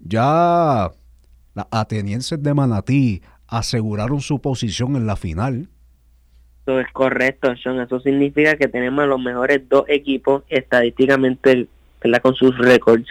ya 0.00 0.90
las 1.54 1.66
atenienses 1.70 2.42
de 2.42 2.54
Manatí 2.54 3.22
aseguraron 3.48 4.20
su 4.20 4.40
posición 4.40 4.96
en 4.96 5.06
la 5.06 5.16
final. 5.16 5.68
Eso 6.66 6.80
es 6.80 6.92
correcto, 6.92 7.54
Sean. 7.56 7.80
Eso 7.80 8.00
significa 8.00 8.56
que 8.56 8.68
tenemos 8.68 9.06
los 9.06 9.20
mejores 9.20 9.68
dos 9.68 9.84
equipos 9.88 10.42
estadísticamente 10.48 11.68
con 12.22 12.34
sus 12.34 12.56
récords 12.58 13.06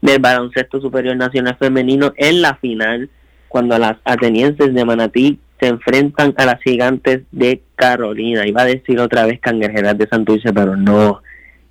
del 0.00 0.20
baloncesto 0.20 0.80
superior 0.80 1.16
nacional 1.16 1.56
femenino 1.56 2.12
en 2.16 2.42
la 2.42 2.54
final, 2.56 3.10
cuando 3.56 3.78
las 3.78 3.96
atenienses 4.04 4.74
de 4.74 4.84
Manatí 4.84 5.38
se 5.58 5.68
enfrentan 5.68 6.34
a 6.36 6.44
las 6.44 6.60
gigantes 6.60 7.22
de 7.32 7.62
Carolina. 7.74 8.46
Iba 8.46 8.60
a 8.60 8.66
decir 8.66 9.00
otra 9.00 9.24
vez 9.24 9.40
cangrejeras 9.40 9.96
de 9.96 10.06
Santurce, 10.06 10.52
pero 10.52 10.76
no. 10.76 11.22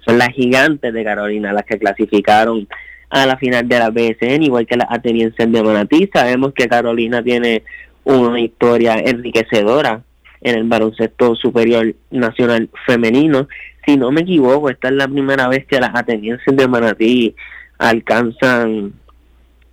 Son 0.03 0.17
las 0.17 0.29
gigantes 0.29 0.91
de 0.91 1.03
Carolina 1.03 1.53
las 1.53 1.63
que 1.63 1.77
clasificaron 1.77 2.67
a 3.11 3.27
la 3.27 3.37
final 3.37 3.67
de 3.69 3.77
la 3.77 3.91
BSN, 3.91 4.41
igual 4.41 4.65
que 4.65 4.77
las 4.77 4.87
atenienses 4.89 5.51
de 5.51 5.61
Manatí. 5.61 6.09
Sabemos 6.11 6.53
que 6.55 6.67
Carolina 6.67 7.21
tiene 7.21 7.61
una 8.03 8.39
historia 8.39 8.95
enriquecedora 8.95 10.01
en 10.41 10.55
el 10.55 10.63
baloncesto 10.63 11.35
superior 11.35 11.93
nacional 12.09 12.67
femenino. 12.87 13.47
Si 13.85 13.95
no 13.95 14.11
me 14.11 14.21
equivoco, 14.21 14.71
esta 14.71 14.87
es 14.87 14.95
la 14.95 15.07
primera 15.07 15.47
vez 15.49 15.67
que 15.67 15.79
las 15.79 15.91
atenienses 15.93 16.55
de 16.55 16.67
Manatí 16.67 17.35
alcanzan 17.77 18.93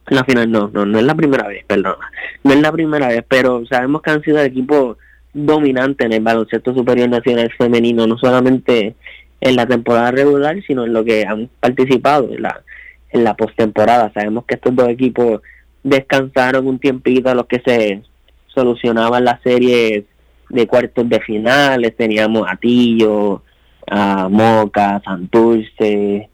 la 0.06 0.24
final. 0.24 0.50
No, 0.50 0.68
no, 0.72 0.84
no 0.84 0.98
es 0.98 1.04
la 1.04 1.14
primera 1.14 1.48
vez, 1.48 1.64
perdón. 1.66 1.96
No 2.44 2.52
es 2.52 2.60
la 2.60 2.72
primera 2.72 3.08
vez, 3.08 3.24
pero 3.28 3.64
sabemos 3.66 4.02
que 4.02 4.10
han 4.10 4.22
sido 4.22 4.38
el 4.38 4.46
equipo 4.46 4.96
dominante 5.32 6.04
en 6.04 6.12
el 6.12 6.20
baloncesto 6.20 6.74
superior 6.74 7.08
nacional 7.08 7.50
femenino, 7.56 8.06
no 8.06 8.18
solamente 8.18 8.94
en 9.40 9.56
la 9.56 9.66
temporada 9.66 10.10
regular, 10.10 10.56
sino 10.66 10.84
en 10.84 10.92
lo 10.92 11.04
que 11.04 11.24
han 11.26 11.48
participado 11.60 12.32
en 12.32 12.42
la, 12.42 12.62
en 13.10 13.24
la 13.24 13.34
postemporada. 13.34 14.12
Sabemos 14.12 14.44
que 14.44 14.54
estos 14.54 14.74
dos 14.74 14.88
equipos 14.88 15.40
descansaron 15.82 16.66
un 16.66 16.78
tiempito 16.78 17.30
a 17.30 17.34
los 17.34 17.46
que 17.46 17.60
se 17.64 18.02
solucionaban 18.46 19.24
las 19.24 19.40
series 19.42 20.04
de 20.48 20.66
cuartos 20.66 21.08
de 21.08 21.20
finales, 21.20 21.96
teníamos 21.96 22.46
a 22.48 22.56
Tillo, 22.56 23.42
a 23.90 24.28
Moca, 24.28 25.00
Santurce, 25.04 26.28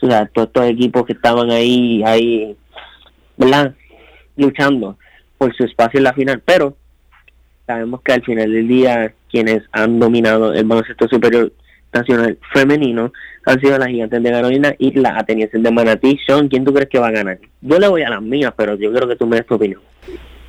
o 0.00 0.06
sea, 0.06 0.26
todos 0.26 0.48
estos 0.48 0.66
equipos 0.66 1.04
que 1.04 1.12
estaban 1.12 1.50
ahí, 1.50 2.02
ahí, 2.04 2.56
¿verdad? 3.36 3.74
Luchando 4.36 4.98
por 5.38 5.54
su 5.54 5.64
espacio 5.64 5.98
en 5.98 6.04
la 6.04 6.12
final, 6.12 6.42
pero 6.44 6.76
sabemos 7.66 8.02
que 8.02 8.12
al 8.12 8.22
final 8.22 8.52
del 8.52 8.68
día 8.68 9.14
quienes 9.30 9.62
han 9.72 9.98
dominado 9.98 10.52
el 10.52 10.64
baloncesto 10.64 11.08
superior 11.08 11.52
nacional 11.92 12.38
femenino 12.52 13.12
han 13.46 13.60
sido 13.60 13.78
las 13.78 13.88
gigantes 13.88 14.22
de 14.22 14.30
Carolina 14.30 14.74
y 14.78 14.92
las 14.98 15.20
atenienses 15.20 15.62
de 15.62 15.70
Manatí. 15.70 16.18
Sean, 16.26 16.48
¿quién 16.48 16.64
tú 16.64 16.72
crees 16.72 16.88
que 16.88 16.98
va 16.98 17.08
a 17.08 17.12
ganar? 17.12 17.38
Yo 17.60 17.78
le 17.78 17.88
voy 17.88 18.02
a 18.02 18.10
las 18.10 18.22
mías, 18.22 18.52
pero 18.56 18.74
yo 18.76 18.92
creo 18.92 19.08
que 19.08 19.16
tú 19.16 19.26
me 19.26 19.36
des 19.36 19.46
tu 19.46 19.54
opinión. 19.54 19.80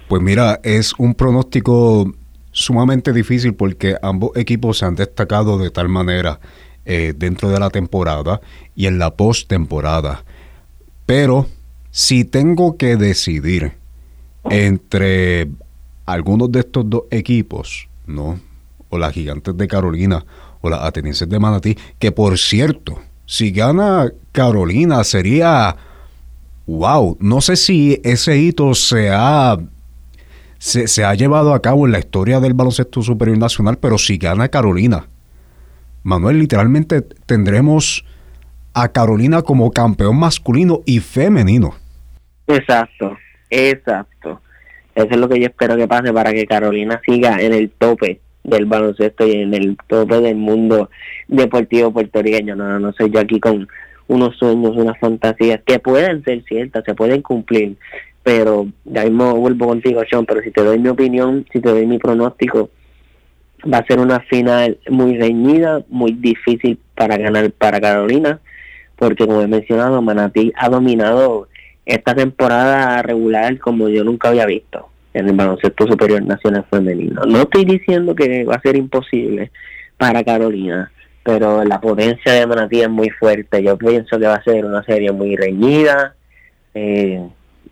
Pues 0.07 0.21
mira, 0.21 0.59
es 0.63 0.93
un 0.97 1.15
pronóstico 1.15 2.11
sumamente 2.51 3.11
difícil 3.11 3.53
porque 3.53 3.95
ambos 4.01 4.31
equipos 4.35 4.77
se 4.77 4.85
han 4.85 4.95
destacado 4.95 5.57
de 5.57 5.71
tal 5.71 5.89
manera 5.89 6.39
eh, 6.85 7.13
dentro 7.15 7.49
de 7.49 7.59
la 7.59 7.69
temporada 7.69 8.39
y 8.75 8.87
en 8.87 8.97
la 8.97 9.15
postemporada. 9.15 10.23
Pero 11.05 11.47
si 11.95 12.25
tengo 12.25 12.75
que 12.75 12.97
decidir 12.97 13.77
entre 14.43 15.47
algunos 16.05 16.51
de 16.51 16.59
estos 16.59 16.89
dos 16.89 17.03
equipos, 17.09 17.87
¿no? 18.05 18.37
O 18.89 18.97
las 18.97 19.13
Gigantes 19.13 19.55
de 19.55 19.65
Carolina 19.65 20.25
o 20.59 20.69
las 20.69 20.81
Atenienses 20.81 21.29
de 21.29 21.39
Manatí, 21.39 21.77
que 21.97 22.11
por 22.11 22.37
cierto, 22.37 22.99
si 23.25 23.51
gana 23.51 24.11
Carolina 24.33 25.05
sería 25.05 25.77
wow, 26.67 27.15
no 27.21 27.39
sé 27.39 27.55
si 27.55 28.01
ese 28.03 28.39
hito 28.39 28.73
se 28.75 29.09
ha 29.11 29.57
se, 30.59 31.05
ha 31.05 31.15
llevado 31.15 31.53
a 31.53 31.61
cabo 31.61 31.85
en 31.85 31.93
la 31.93 31.99
historia 31.99 32.41
del 32.41 32.55
baloncesto 32.55 33.03
superior 33.03 33.37
nacional, 33.37 33.77
pero 33.77 33.97
si 33.97 34.17
gana 34.17 34.49
Carolina, 34.49 35.07
Manuel, 36.03 36.39
literalmente 36.39 37.01
tendremos 37.01 38.03
a 38.73 38.89
Carolina 38.89 39.43
como 39.43 39.71
campeón 39.71 40.17
masculino 40.19 40.81
y 40.85 40.99
femenino. 40.99 41.84
Exacto, 42.47 43.17
exacto. 43.49 44.41
Eso 44.93 45.07
es 45.09 45.17
lo 45.17 45.27
que 45.27 45.39
yo 45.39 45.47
espero 45.47 45.75
que 45.75 45.87
pase 45.87 46.13
para 46.13 46.31
que 46.31 46.45
Carolina 46.45 47.01
siga 47.05 47.41
en 47.41 47.53
el 47.53 47.69
tope 47.71 48.21
del 48.43 48.65
baloncesto 48.65 49.27
y 49.27 49.41
en 49.41 49.53
el 49.53 49.77
tope 49.87 50.21
del 50.21 50.35
mundo 50.35 50.89
deportivo 51.27 51.91
puertorriqueño. 51.91 52.55
No, 52.55 52.79
no 52.79 52.93
soy 52.93 53.11
yo 53.11 53.19
aquí 53.19 53.39
con 53.39 53.67
unos 54.07 54.37
sueños, 54.37 54.75
unas 54.75 54.97
fantasías 54.99 55.61
que 55.65 55.79
pueden 55.79 56.23
ser 56.23 56.43
ciertas, 56.43 56.83
se 56.85 56.93
pueden 56.93 57.21
cumplir, 57.21 57.75
pero 58.23 58.67
ya 58.85 59.03
mismo 59.03 59.35
vuelvo 59.35 59.67
contigo, 59.67 60.01
Sean, 60.09 60.25
pero 60.25 60.41
si 60.41 60.51
te 60.51 60.63
doy 60.63 60.79
mi 60.79 60.89
opinión, 60.89 61.45
si 61.51 61.59
te 61.59 61.69
doy 61.69 61.85
mi 61.87 61.97
pronóstico, 61.97 62.69
va 63.71 63.79
a 63.79 63.85
ser 63.85 63.99
una 63.99 64.19
final 64.21 64.77
muy 64.89 65.17
reñida, 65.17 65.83
muy 65.89 66.11
difícil 66.13 66.79
para 66.93 67.17
ganar 67.17 67.51
para 67.51 67.81
Carolina, 67.81 68.39
porque 68.95 69.25
como 69.25 69.41
he 69.41 69.47
mencionado, 69.47 70.01
Manatí 70.01 70.53
ha 70.55 70.69
dominado 70.69 71.47
esta 71.85 72.15
temporada 72.15 73.01
regular 73.01 73.59
como 73.59 73.89
yo 73.89 74.03
nunca 74.03 74.29
había 74.29 74.45
visto 74.45 74.89
en 75.13 75.29
el 75.29 75.35
baloncesto 75.35 75.87
superior 75.87 76.23
nacional 76.23 76.65
femenino. 76.69 77.21
No 77.25 77.41
estoy 77.41 77.63
diciendo 77.63 78.13
que 78.15 78.43
va 78.43 78.55
a 78.55 78.61
ser 78.61 78.75
imposible 78.75 79.51
para 79.97 80.23
Carolina, 80.23 80.91
pero 81.23 81.63
la 81.63 81.79
potencia 81.79 82.33
de 82.33 82.45
Manatí 82.45 82.81
es 82.81 82.89
muy 82.89 83.09
fuerte. 83.09 83.63
Yo 83.63 83.77
pienso 83.77 84.19
que 84.19 84.27
va 84.27 84.35
a 84.35 84.43
ser 84.43 84.65
una 84.65 84.83
serie 84.83 85.11
muy 85.11 85.35
reñida. 85.35 86.15
Eh, 86.73 87.21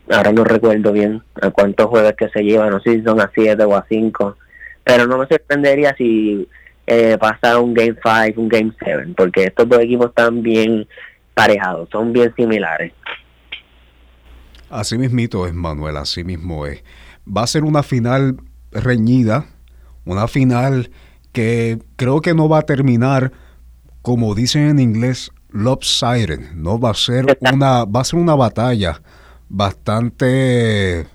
ahora 0.10 0.32
no 0.32 0.44
recuerdo 0.44 0.92
bien 0.92 1.22
a 1.42 1.50
cuántos 1.50 1.88
jueves 1.88 2.16
que 2.18 2.30
se 2.30 2.44
llevan, 2.44 2.70
no 2.70 2.80
sé 2.80 2.96
si 2.96 3.04
son 3.04 3.20
a 3.20 3.30
7 3.34 3.62
o 3.64 3.76
a 3.76 3.86
5, 3.88 4.38
pero 4.84 5.08
no 5.08 5.18
me 5.18 5.28
sorprendería 5.28 5.94
si 5.98 6.48
eh, 6.88 7.18
pasa 7.20 7.60
un 7.60 7.74
Game 7.74 7.96
5, 8.02 8.42
un 8.42 8.50
Game 8.50 8.72
7, 8.82 9.14
porque 9.16 9.46
estos 9.46 9.68
dos 9.68 9.80
equipos 9.80 10.08
están 10.10 10.42
bien 10.42 10.88
parejados, 11.34 11.90
son 11.92 12.14
bien 12.14 12.34
similares. 12.36 12.94
Así 14.74 14.98
mismito 14.98 15.46
es, 15.46 15.54
Manuel, 15.54 15.98
así 15.98 16.24
mismo 16.24 16.66
es. 16.66 16.84
Va 17.26 17.44
a 17.44 17.48
ser 17.48 17.64
una 17.64 17.84
final 17.84 18.38
reñida, 18.72 19.46
una 20.04 20.28
final 20.28 20.90
que 21.32 21.78
creo 21.96 22.22
que 22.22 22.34
no 22.34 22.50
va 22.50 22.60
a 22.60 22.62
terminar, 22.64 23.32
como 24.02 24.34
dicen 24.34 24.64
en 24.64 24.80
inglés, 24.80 25.30
lopsided, 25.50 26.54
no 26.56 26.80
va 26.80 26.90
a 26.90 26.96
ser 26.96 27.38
una, 27.52 27.86
va 27.86 28.02
a 28.02 28.04
ser 28.04 28.20
una 28.20 28.34
batalla 28.34 29.00
bastante, 29.48 31.06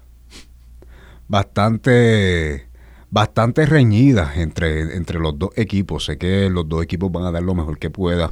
bastante, 1.26 2.68
bastante 3.10 3.66
reñida 3.66 4.34
entre, 4.36 4.94
entre 4.94 5.18
los 5.18 5.36
dos 5.36 5.50
equipos. 5.56 6.04
Sé 6.04 6.16
que 6.16 6.48
los 6.48 6.68
dos 6.68 6.84
equipos 6.84 7.10
van 7.10 7.24
a 7.24 7.32
dar 7.32 7.42
lo 7.42 7.56
mejor 7.56 7.80
que 7.80 7.90
pueda 7.90 8.30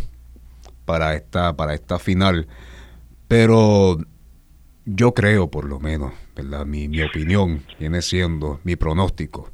para 0.84 1.16
esta, 1.16 1.56
para 1.56 1.74
esta 1.74 1.98
final. 1.98 2.46
Pero 3.26 3.98
yo 4.86 5.12
creo 5.12 5.50
por 5.50 5.64
lo 5.68 5.80
menos, 5.80 6.12
¿verdad? 6.34 6.64
Mi, 6.64 6.88
mi 6.88 7.02
opinión 7.02 7.62
viene 7.78 8.00
siendo 8.00 8.60
mi 8.64 8.76
pronóstico. 8.76 9.50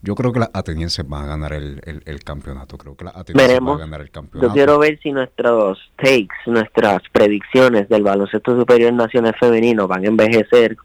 Yo 0.00 0.14
creo 0.14 0.32
que 0.32 0.38
las 0.38 0.50
atenienses 0.54 1.06
van 1.08 1.24
a 1.24 1.26
ganar 1.26 1.52
el, 1.52 1.80
el, 1.84 2.22
campeonato. 2.22 2.78
Creo 2.78 2.96
que 2.96 3.04
las 3.04 3.16
atenienses 3.16 3.58
van 3.58 3.74
a 3.74 3.78
ganar 3.78 4.00
el 4.00 4.10
campeonato. 4.12 4.46
Yo 4.46 4.54
quiero 4.54 4.78
ver 4.78 5.00
si 5.02 5.10
nuestros 5.10 5.78
takes, 5.96 6.36
nuestras 6.46 7.02
predicciones 7.10 7.88
del 7.88 8.04
baloncesto 8.04 8.56
superior 8.56 8.92
nacional 8.92 9.34
femenino 9.40 9.88
van 9.88 10.04
a 10.04 10.06
envejecer 10.06 10.76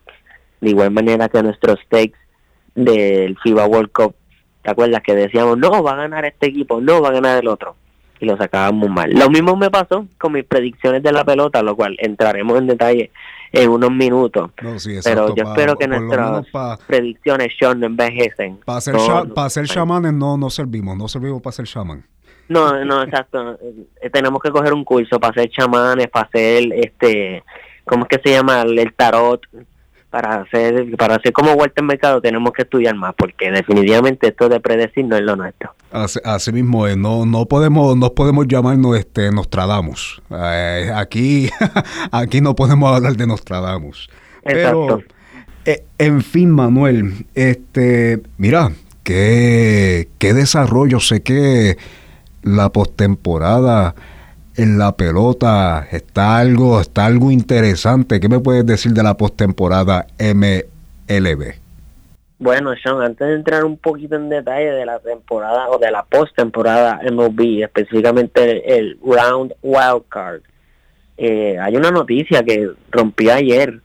de 0.61 0.69
igual 0.69 0.89
manera 0.89 1.29
que 1.29 1.43
nuestros 1.43 1.77
takes 1.89 2.17
del 2.73 3.37
FIBA 3.43 3.67
World 3.67 3.91
Cup. 3.91 4.15
¿Te 4.63 4.71
acuerdas 4.71 5.03
que 5.03 5.13
decíamos, 5.13 5.59
no, 5.59 5.83
va 5.83 5.91
a 5.91 5.97
ganar 5.97 6.25
este 6.25 6.47
equipo, 6.47 6.81
no, 6.81 6.99
va 6.99 7.09
a 7.09 7.13
ganar 7.13 7.37
el 7.37 7.47
otro? 7.47 7.75
Y 8.19 8.25
lo 8.25 8.35
sacábamos 8.37 8.89
mal. 8.89 9.11
Lo 9.11 9.29
mismo 9.29 9.55
me 9.55 9.69
pasó 9.69 10.07
con 10.17 10.31
mis 10.31 10.45
predicciones 10.45 11.03
de 11.03 11.11
la 11.11 11.23
pelota, 11.23 11.61
lo 11.61 11.75
cual 11.75 11.97
entraremos 11.99 12.57
en 12.57 12.67
detalle 12.67 13.11
en 13.53 13.69
unos 13.69 13.91
minutos. 13.91 14.51
Pero 14.55 15.35
yo 15.35 15.43
espero 15.43 15.77
que 15.77 15.87
nuestras 15.87 16.79
predicciones, 16.87 17.53
Sean, 17.57 17.79
no 17.79 17.85
envejecen. 17.85 18.57
Para 18.65 18.81
ser, 18.81 18.95
no, 18.95 19.49
ser 19.49 19.67
chamanes 19.67 20.11
no, 20.11 20.37
no 20.37 20.49
servimos, 20.49 20.97
no 20.97 21.07
servimos 21.07 21.41
para 21.41 21.53
ser 21.53 21.67
chamán. 21.67 22.03
No, 22.49 22.83
no, 22.83 23.03
exacto. 23.03 23.57
Eh, 24.01 24.09
tenemos 24.11 24.41
que 24.41 24.49
coger 24.49 24.73
un 24.73 24.83
curso 24.83 25.19
para 25.19 25.33
ser 25.33 25.49
chamanes, 25.49 26.09
para 26.09 26.25
hacer, 26.25 26.63
este, 26.73 27.43
¿cómo 27.85 28.03
es 28.03 28.09
que 28.09 28.21
se 28.27 28.35
llama? 28.35 28.63
El 28.63 28.93
tarot, 28.93 29.41
para 30.13 30.41
hacer 30.41 30.95
para 30.95 31.15
hacer 31.15 31.33
como 31.33 31.55
vuelta 31.55 31.81
en 31.81 31.87
mercado 31.87 32.21
tenemos 32.21 32.53
que 32.53 32.61
estudiar 32.61 32.93
más 32.95 33.15
porque 33.17 33.49
definitivamente 33.49 34.27
esto 34.27 34.47
de 34.47 34.59
predecir 34.59 35.05
no 35.05 35.15
es 35.15 35.23
lo 35.23 35.35
nuestro. 35.35 35.73
Así, 35.91 36.51
mismo 36.51 36.87
no 36.89 37.25
no 37.25 37.47
podemos 37.47 37.97
no 37.97 38.11
podemos 38.13 38.47
llamarnos 38.47 38.95
este 38.95 39.31
Nostradamus. 39.31 40.21
Eh, 40.29 40.91
aquí 40.93 41.49
aquí 42.11 42.41
no 42.41 42.55
podemos 42.55 42.95
hablar 42.95 43.15
de 43.15 43.25
Nostradamus. 43.25 44.07
Pero 44.43 45.01
eh, 45.65 45.83
en 45.97 46.21
fin 46.21 46.51
Manuel 46.51 47.25
este 47.33 48.21
mira 48.37 48.71
qué 49.01 50.09
qué 50.19 50.35
desarrollo 50.35 50.99
sé 50.99 51.23
que 51.23 51.75
la 52.43 52.69
postemporada 52.69 53.95
en 54.55 54.77
la 54.77 54.95
pelota 54.95 55.87
está 55.91 56.37
algo, 56.37 56.79
está 56.79 57.05
algo 57.05 57.31
interesante. 57.31 58.19
¿Qué 58.19 58.29
me 58.29 58.39
puedes 58.39 58.65
decir 58.65 58.91
de 58.93 59.03
la 59.03 59.15
postemporada 59.15 60.05
MLB? 60.19 61.53
Bueno, 62.39 62.73
Sean, 62.75 63.01
antes 63.01 63.27
de 63.27 63.35
entrar 63.35 63.63
un 63.63 63.77
poquito 63.77 64.15
en 64.15 64.29
detalle 64.29 64.71
de 64.71 64.85
la 64.85 64.99
temporada 64.99 65.69
o 65.69 65.77
de 65.77 65.89
la 65.91 66.03
postemporada 66.03 66.99
MLB, 67.09 67.63
específicamente 67.63 68.77
el, 68.77 68.99
Round 69.01 69.53
Wild 69.61 70.03
Card, 70.09 70.41
eh, 71.17 71.57
hay 71.59 71.75
una 71.77 71.89
noticia 71.91 72.43
que 72.43 72.69
rompí 72.91 73.29
ayer, 73.29 73.79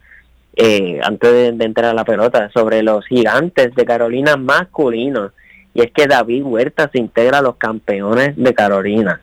eh, 0.56 0.98
antes 1.02 1.30
de, 1.30 1.52
de, 1.52 1.64
entrar 1.64 1.90
a 1.90 1.94
la 1.94 2.04
pelota, 2.04 2.50
sobre 2.52 2.82
los 2.82 3.06
gigantes 3.06 3.74
de 3.74 3.84
Carolina 3.84 4.36
masculinos. 4.36 5.32
Y 5.72 5.82
es 5.82 5.92
que 5.92 6.06
David 6.06 6.42
Huerta 6.42 6.90
se 6.90 6.98
integra 6.98 7.38
a 7.38 7.42
los 7.42 7.56
campeones 7.56 8.36
de 8.36 8.54
Carolina. 8.54 9.20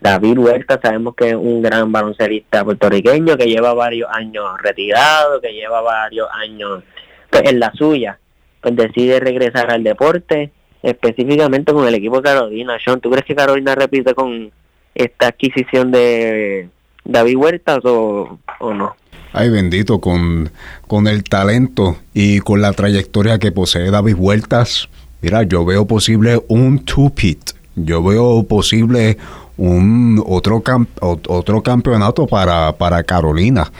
David 0.00 0.38
Huerta 0.38 0.78
sabemos 0.82 1.14
que 1.16 1.30
es 1.30 1.34
un 1.34 1.60
gran 1.60 1.90
baloncelista 1.90 2.64
puertorriqueño 2.64 3.36
que 3.36 3.46
lleva 3.46 3.74
varios 3.74 4.08
años 4.12 4.44
retirado, 4.62 5.40
que 5.40 5.52
lleva 5.52 5.80
varios 5.80 6.28
años 6.32 6.82
pues, 7.30 7.42
en 7.44 7.58
la 7.58 7.72
suya, 7.72 8.18
pues 8.62 8.76
decide 8.76 9.20
regresar 9.20 9.70
al 9.70 9.82
deporte, 9.82 10.52
específicamente 10.82 11.72
con 11.72 11.86
el 11.86 11.94
equipo 11.94 12.16
de 12.16 12.22
Carolina. 12.22 12.78
Sean, 12.84 13.00
¿tú 13.00 13.10
crees 13.10 13.24
que 13.24 13.34
Carolina 13.34 13.74
repite 13.74 14.14
con 14.14 14.52
esta 14.94 15.28
adquisición 15.28 15.90
de 15.90 16.68
David 17.04 17.36
Huerta 17.36 17.78
o, 17.82 18.38
o 18.60 18.74
no? 18.74 18.94
Ay, 19.32 19.50
bendito, 19.50 20.00
con, 20.00 20.50
con 20.86 21.06
el 21.06 21.22
talento 21.24 21.98
y 22.14 22.40
con 22.40 22.62
la 22.62 22.72
trayectoria 22.72 23.38
que 23.38 23.52
posee 23.52 23.90
David 23.90 24.14
Huertas, 24.16 24.88
mira, 25.20 25.42
yo 25.42 25.64
veo 25.64 25.86
posible 25.86 26.40
un 26.48 26.84
two-pit. 26.84 27.50
Yo 27.84 28.02
veo 28.02 28.42
posible 28.44 29.18
un 29.56 30.22
otro, 30.26 30.62
otro 31.00 31.62
campeonato 31.62 32.26
para, 32.26 32.72
para 32.72 33.02
Carolina. 33.02 33.70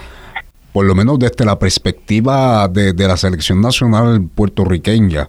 Por 0.73 0.85
lo 0.85 0.95
menos 0.95 1.19
desde 1.19 1.45
la 1.45 1.59
perspectiva 1.59 2.69
de, 2.69 2.93
la 2.95 3.17
selección 3.17 3.61
nacional 3.61 4.29
puertorriqueña. 4.35 5.29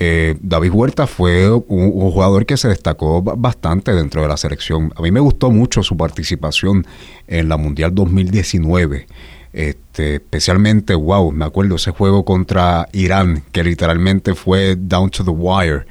Eh, 0.00 0.36
David 0.40 0.72
Huerta 0.72 1.06
fue 1.06 1.50
un, 1.50 1.90
jugador 2.10 2.44
que 2.44 2.56
se 2.56 2.68
destacó 2.68 3.22
bastante 3.22 3.92
dentro 3.92 4.22
de 4.22 4.28
la 4.28 4.36
selección. 4.36 4.92
A 4.96 5.02
mí 5.02 5.10
me 5.12 5.20
gustó 5.20 5.50
mucho 5.50 5.82
su 5.82 5.96
participación 5.96 6.86
en 7.28 7.48
la 7.48 7.56
Mundial 7.56 7.94
2019. 7.94 9.06
Este, 9.52 10.16
especialmente, 10.16 10.96
wow, 10.96 11.30
me 11.30 11.44
acuerdo 11.44 11.76
ese 11.76 11.92
juego 11.92 12.24
contra 12.24 12.88
Irán, 12.92 13.44
que 13.52 13.62
literalmente 13.62 14.34
fue 14.34 14.74
down 14.76 15.10
to 15.10 15.24
the 15.24 15.30
wire. 15.30 15.86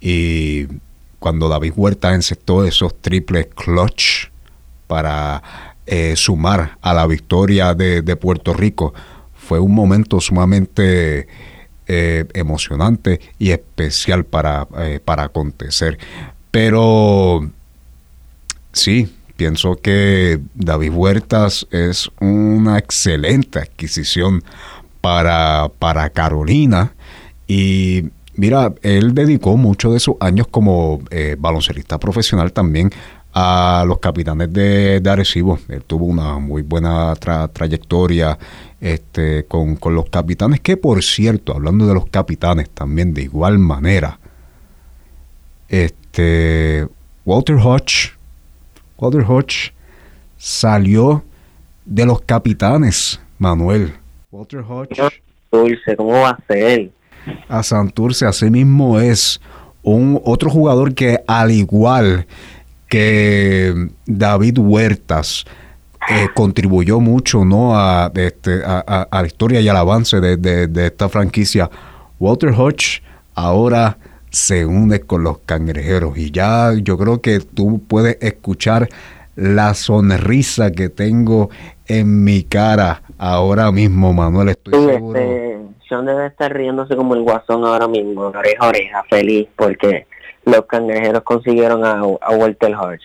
Y 0.00 0.66
cuando 1.18 1.48
David 1.48 1.72
Huerta 1.76 2.14
encestó 2.14 2.64
esos 2.64 3.00
triples 3.00 3.48
clutch 3.54 4.30
para 4.86 5.42
eh, 5.86 6.14
sumar 6.16 6.78
a 6.80 6.94
la 6.94 7.06
victoria 7.06 7.74
de, 7.74 8.16
Puerto 8.16 8.54
Rico, 8.54 8.94
fue 9.34 9.58
un 9.58 9.74
momento 9.74 10.20
sumamente 10.20 11.26
eh, 11.86 12.26
emocionante 12.34 13.20
y 13.38 13.50
especial 13.50 14.24
para, 14.24 14.68
eh, 14.78 15.00
para 15.04 15.24
acontecer. 15.24 15.98
Pero 16.50 17.50
sí, 18.72 19.14
pienso 19.36 19.76
que 19.76 20.40
David 20.54 20.92
Huertas 20.92 21.66
es 21.70 22.10
una 22.20 22.78
excelente 22.78 23.58
adquisición 23.60 24.42
para, 25.00 25.70
para 25.78 26.10
Carolina 26.10 26.92
y 27.46 28.10
Mira, 28.38 28.72
él 28.82 29.14
dedicó 29.14 29.56
muchos 29.56 29.92
de 29.92 29.98
sus 29.98 30.14
años 30.20 30.46
como 30.46 31.00
eh, 31.10 31.36
profesional 32.00 32.52
también 32.52 32.88
a 33.34 33.82
los 33.84 33.98
capitanes 33.98 34.52
de, 34.52 35.02
Arecibo. 35.04 35.58
Él 35.68 35.82
tuvo 35.82 36.04
una 36.04 36.38
muy 36.38 36.62
buena 36.62 37.16
trayectoria 37.16 38.38
este, 38.80 39.44
con, 39.46 39.76
los 39.92 40.08
capitanes, 40.08 40.60
que 40.60 40.76
por 40.76 41.02
cierto, 41.02 41.52
hablando 41.52 41.84
de 41.88 41.94
los 41.94 42.06
capitanes 42.06 42.70
también 42.70 43.12
de 43.12 43.22
igual 43.22 43.58
manera, 43.58 44.20
este, 45.68 46.86
Walter 47.24 47.56
Hodge, 47.56 48.12
Walter 48.98 49.24
Hodge 49.28 49.72
salió 50.36 51.24
de 51.84 52.06
los 52.06 52.20
capitanes, 52.20 53.20
Manuel. 53.36 53.94
Walter 54.30 54.60
Hodge. 54.60 55.20
Dulce, 55.50 55.96
¿cómo 55.96 56.12
va 56.12 56.30
a 56.30 56.38
ser? 56.46 56.92
A 57.48 57.62
Santurce. 57.62 58.26
Asimismo 58.26 59.00
es 59.00 59.40
un 59.82 60.20
otro 60.24 60.50
jugador 60.50 60.94
que 60.94 61.20
al 61.26 61.50
igual 61.50 62.26
que 62.88 63.90
David 64.06 64.58
Huertas 64.58 65.44
eh, 66.10 66.28
contribuyó 66.34 67.00
mucho 67.00 67.44
¿no? 67.44 67.78
a, 67.78 68.10
este, 68.14 68.62
a, 68.64 69.06
la 69.10 69.26
historia 69.26 69.60
y 69.60 69.68
al 69.68 69.76
avance 69.76 70.20
de, 70.20 70.86
esta 70.86 71.08
franquicia. 71.08 71.70
Walter 72.18 72.50
Hodge 72.50 73.02
ahora 73.34 73.98
se 74.30 74.64
une 74.64 75.00
con 75.00 75.22
los 75.22 75.38
cangrejeros 75.38 76.16
y 76.18 76.30
ya 76.30 76.72
yo 76.74 76.98
creo 76.98 77.20
que 77.20 77.40
tú 77.40 77.82
puedes 77.86 78.18
escuchar 78.20 78.88
la 79.36 79.74
sonrisa 79.74 80.72
que 80.72 80.88
tengo 80.88 81.50
en 81.86 82.24
mi 82.24 82.42
cara 82.42 83.02
ahora 83.18 83.70
mismo, 83.70 84.12
Manuel. 84.12 84.50
Estoy 84.50 84.72
seguro. 84.92 85.18
Este, 85.18 85.58
debe 85.88 86.26
estar 86.26 86.52
riéndose 86.52 86.94
como 86.96 87.14
el 87.14 87.22
guasón 87.22 87.64
ahora 87.64 87.88
mismo, 87.88 88.22
oreja 88.22 88.64
a 88.64 88.68
oreja, 88.68 89.02
feliz, 89.08 89.48
porque 89.56 90.06
los 90.44 90.66
cangrejeros 90.66 91.22
consiguieron 91.22 91.84
a, 91.84 92.04
Walter 92.04 92.74
Hodge. 92.74 93.02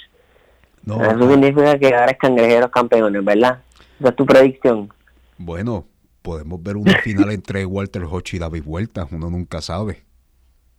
Eso 0.85 1.31
significa 1.31 1.79
que 1.79 1.87
ahora 1.93 2.11
es 2.11 2.17
cangrejeros 2.17 2.69
campeones, 2.71 3.23
¿verdad? 3.23 3.59
Esa 3.99 4.09
es 4.09 4.15
tu 4.15 4.25
predicción. 4.25 4.89
Bueno, 5.37 5.85
podemos 6.21 6.61
ver 6.61 6.77
una 6.77 6.97
final 7.03 7.31
entre 7.31 7.65
Walter 7.65 8.03
Hodge 8.03 8.35
y 8.35 8.39
David 8.39 8.63
Vuelta, 8.65 9.07
uno 9.11 9.29
nunca 9.29 9.61
sabe. 9.61 10.03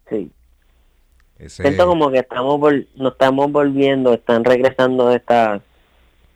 Sí. 0.08 0.30
Siento 1.46 1.86
como 1.86 2.10
que 2.10 2.18
estamos 2.18 2.60
nos 2.94 3.12
estamos 3.12 3.50
volviendo, 3.50 4.14
están 4.14 4.44
regresando 4.44 5.10
estas, 5.10 5.60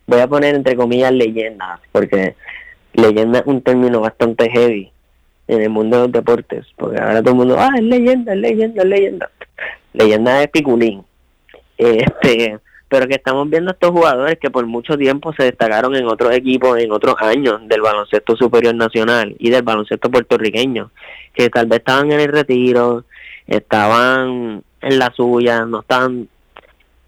voy 0.07 0.21
a 0.21 0.27
poner 0.27 0.55
entre 0.55 0.77
comillas 0.77 1.13
leyendas, 1.13 1.81
porque 1.93 2.35
leyenda 2.95 3.39
es 3.39 3.47
un 3.47 3.63
término 3.63 4.01
bastante 4.01 4.51
heavy 4.51 4.93
en 5.49 5.63
el 5.63 5.71
mundo 5.71 5.97
de 5.97 6.03
los 6.05 6.13
deportes, 6.13 6.67
porque 6.77 7.01
ahora 7.01 7.21
todo 7.21 7.31
el 7.31 7.37
mundo, 7.39 7.57
ah, 7.59 7.71
es 7.77 7.83
leyenda, 7.83 8.35
es 8.35 8.39
leyenda, 8.39 8.83
es 8.83 8.89
leyenda. 8.89 9.31
Leyenda 9.95 10.39
de 10.39 10.49
Piculín. 10.49 11.03
Este, 11.79 12.59
pero 12.89 13.07
que 13.07 13.15
estamos 13.15 13.49
viendo 13.49 13.71
estos 13.71 13.91
jugadores 13.91 14.39
que 14.39 14.51
por 14.51 14.67
mucho 14.67 14.97
tiempo 14.97 15.33
se 15.33 15.45
destacaron 15.45 15.97
en 15.97 16.07
otros 16.07 16.33
equipos, 16.33 16.79
en 16.79 16.93
otros 16.93 17.17
años 17.19 17.61
del 17.67 17.81
baloncesto 17.81 18.37
superior 18.37 18.75
nacional 18.75 19.35
y 19.39 19.51
del 19.51 19.63
baloncesto 19.63 20.11
puertorriqueño, 20.11 20.91
que 21.35 21.51
tal 21.51 21.67
vez 21.67 21.81
estaban 21.81 22.13
en 22.13 22.21
el 22.21 22.29
retiro, 22.29 23.05
estaban 23.47 24.63
en 24.81 24.99
la 24.99 25.13
suya, 25.15 25.65
no 25.65 25.81
estaban 25.81 26.29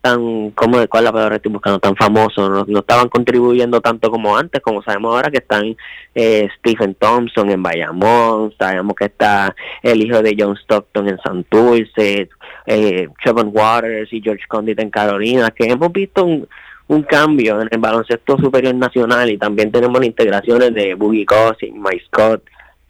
tan, 0.01 0.51
como 0.53 0.79
de 0.79 0.89
cuál 0.89 1.05
la 1.05 1.13
palabra 1.13 1.37
estoy 1.37 1.53
buscando, 1.53 1.79
tan 1.79 1.95
famosos, 1.97 2.67
no, 2.69 2.79
estaban 2.79 3.09
contribuyendo 3.09 3.81
tanto 3.81 4.11
como 4.11 4.37
antes, 4.37 4.61
como 4.63 4.83
sabemos 4.83 5.15
ahora 5.15 5.31
que 5.31 5.39
están 5.39 5.77
eh, 6.15 6.49
Stephen 6.59 6.95
Thompson 6.95 7.51
en 7.51 7.63
Bayamón, 7.63 8.55
sabemos 8.59 8.95
que 8.97 9.07
está 9.07 9.55
el 9.83 10.03
hijo 10.03 10.23
de 10.23 10.35
John 10.39 10.57
Stockton 10.57 11.09
en 11.09 11.19
Santurce, 11.19 12.29
eh, 12.67 13.09
Trevor 13.23 13.47
Waters 13.47 14.13
y 14.13 14.23
George 14.23 14.45
Condit 14.49 14.81
en 14.81 14.91
Carolina, 14.91 15.51
que 15.51 15.65
hemos 15.65 15.93
visto 15.93 16.25
un, 16.25 16.49
un 16.89 17.03
cambio 17.03 17.61
en 17.61 17.69
el 17.71 17.79
baloncesto 17.79 18.37
superior 18.39 18.75
nacional 18.75 19.31
y 19.31 19.39
también 19.39 19.71
tenemos 19.71 20.05
integraciones 20.05 20.75
de 20.75 20.95
Boogie 20.95 21.27
y 21.61 21.73
Mike 21.73 22.05
Scott, 22.07 22.43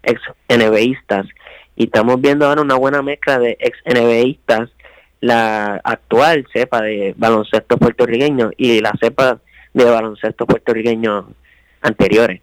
ex 0.03 0.21
NBAistas, 0.49 1.27
y 1.77 1.85
estamos 1.85 2.21
viendo 2.21 2.47
ahora 2.47 2.63
una 2.63 2.77
buena 2.77 3.03
mezcla 3.03 3.39
de 3.39 3.57
ex 3.61 3.77
NBAistas 3.85 4.71
la 5.21 5.81
actual 5.85 6.47
cepa 6.53 6.83
de 6.83 7.15
baloncesto 7.17 7.77
puertorriqueño 7.77 8.51
y 8.57 8.81
la 8.81 8.93
cepa 9.01 9.39
de 9.75 9.85
baloncesto 9.85 10.47
puertorriqueño 10.47 11.29
anteriores. 11.83 12.41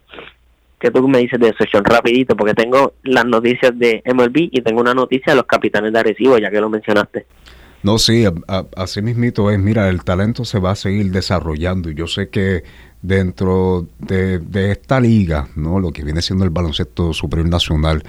¿Qué 0.78 0.90
tú 0.92 1.08
me 1.08 1.18
dices 1.18 1.40
de 1.40 1.48
eso, 1.48 1.64
Sean? 1.70 1.84
Rapidito, 1.84 2.36
porque 2.36 2.54
tengo 2.54 2.94
las 3.02 3.24
noticias 3.24 3.76
de 3.76 4.02
MLB 4.06 4.48
y 4.52 4.62
tengo 4.62 4.80
una 4.80 4.94
noticia 4.94 5.32
de 5.32 5.36
los 5.36 5.46
capitanes 5.46 5.92
de 5.92 5.98
Arecibo, 5.98 6.38
ya 6.38 6.50
que 6.50 6.60
lo 6.60 6.70
mencionaste. 6.70 7.26
No, 7.82 7.98
sí, 7.98 8.24
así 8.76 9.02
mismito 9.02 9.50
es. 9.50 9.58
Mira, 9.58 9.88
el 9.88 10.04
talento 10.04 10.44
se 10.44 10.58
va 10.58 10.72
a 10.72 10.76
seguir 10.76 11.10
desarrollando 11.10 11.90
yo 11.90 12.06
sé 12.06 12.28
que 12.28 12.64
dentro 13.02 13.86
de, 13.98 14.40
de 14.40 14.72
esta 14.72 15.00
liga, 15.00 15.48
¿no? 15.54 15.78
lo 15.78 15.92
que 15.92 16.02
viene 16.02 16.22
siendo 16.22 16.44
el 16.44 16.50
baloncesto 16.50 17.12
superior 17.12 17.48
nacional, 17.48 18.02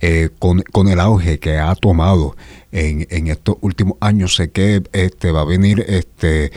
eh, 0.00 0.30
con, 0.38 0.62
con, 0.62 0.88
el 0.88 0.98
auge 1.00 1.38
que 1.38 1.58
ha 1.58 1.74
tomado 1.74 2.36
en, 2.72 3.06
en, 3.10 3.28
estos 3.28 3.56
últimos 3.60 3.98
años, 4.00 4.34
sé 4.34 4.50
que 4.50 4.82
este, 4.92 5.30
va 5.30 5.42
a 5.42 5.44
venir 5.44 5.84
este 5.88 6.52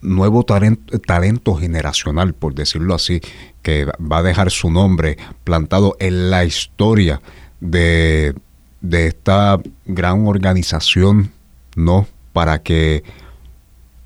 nuevo 0.00 0.42
talento, 0.42 0.98
talento 1.00 1.54
generacional, 1.54 2.32
por 2.34 2.54
decirlo 2.54 2.94
así, 2.94 3.20
que 3.62 3.84
va 3.84 4.18
a 4.18 4.22
dejar 4.22 4.50
su 4.50 4.70
nombre 4.70 5.18
plantado 5.44 5.96
en 5.98 6.30
la 6.30 6.44
historia 6.44 7.20
de, 7.60 8.34
de 8.80 9.06
esta 9.08 9.60
gran 9.84 10.26
organización, 10.26 11.32
¿no? 11.74 12.06
Para 12.32 12.62
que 12.62 13.02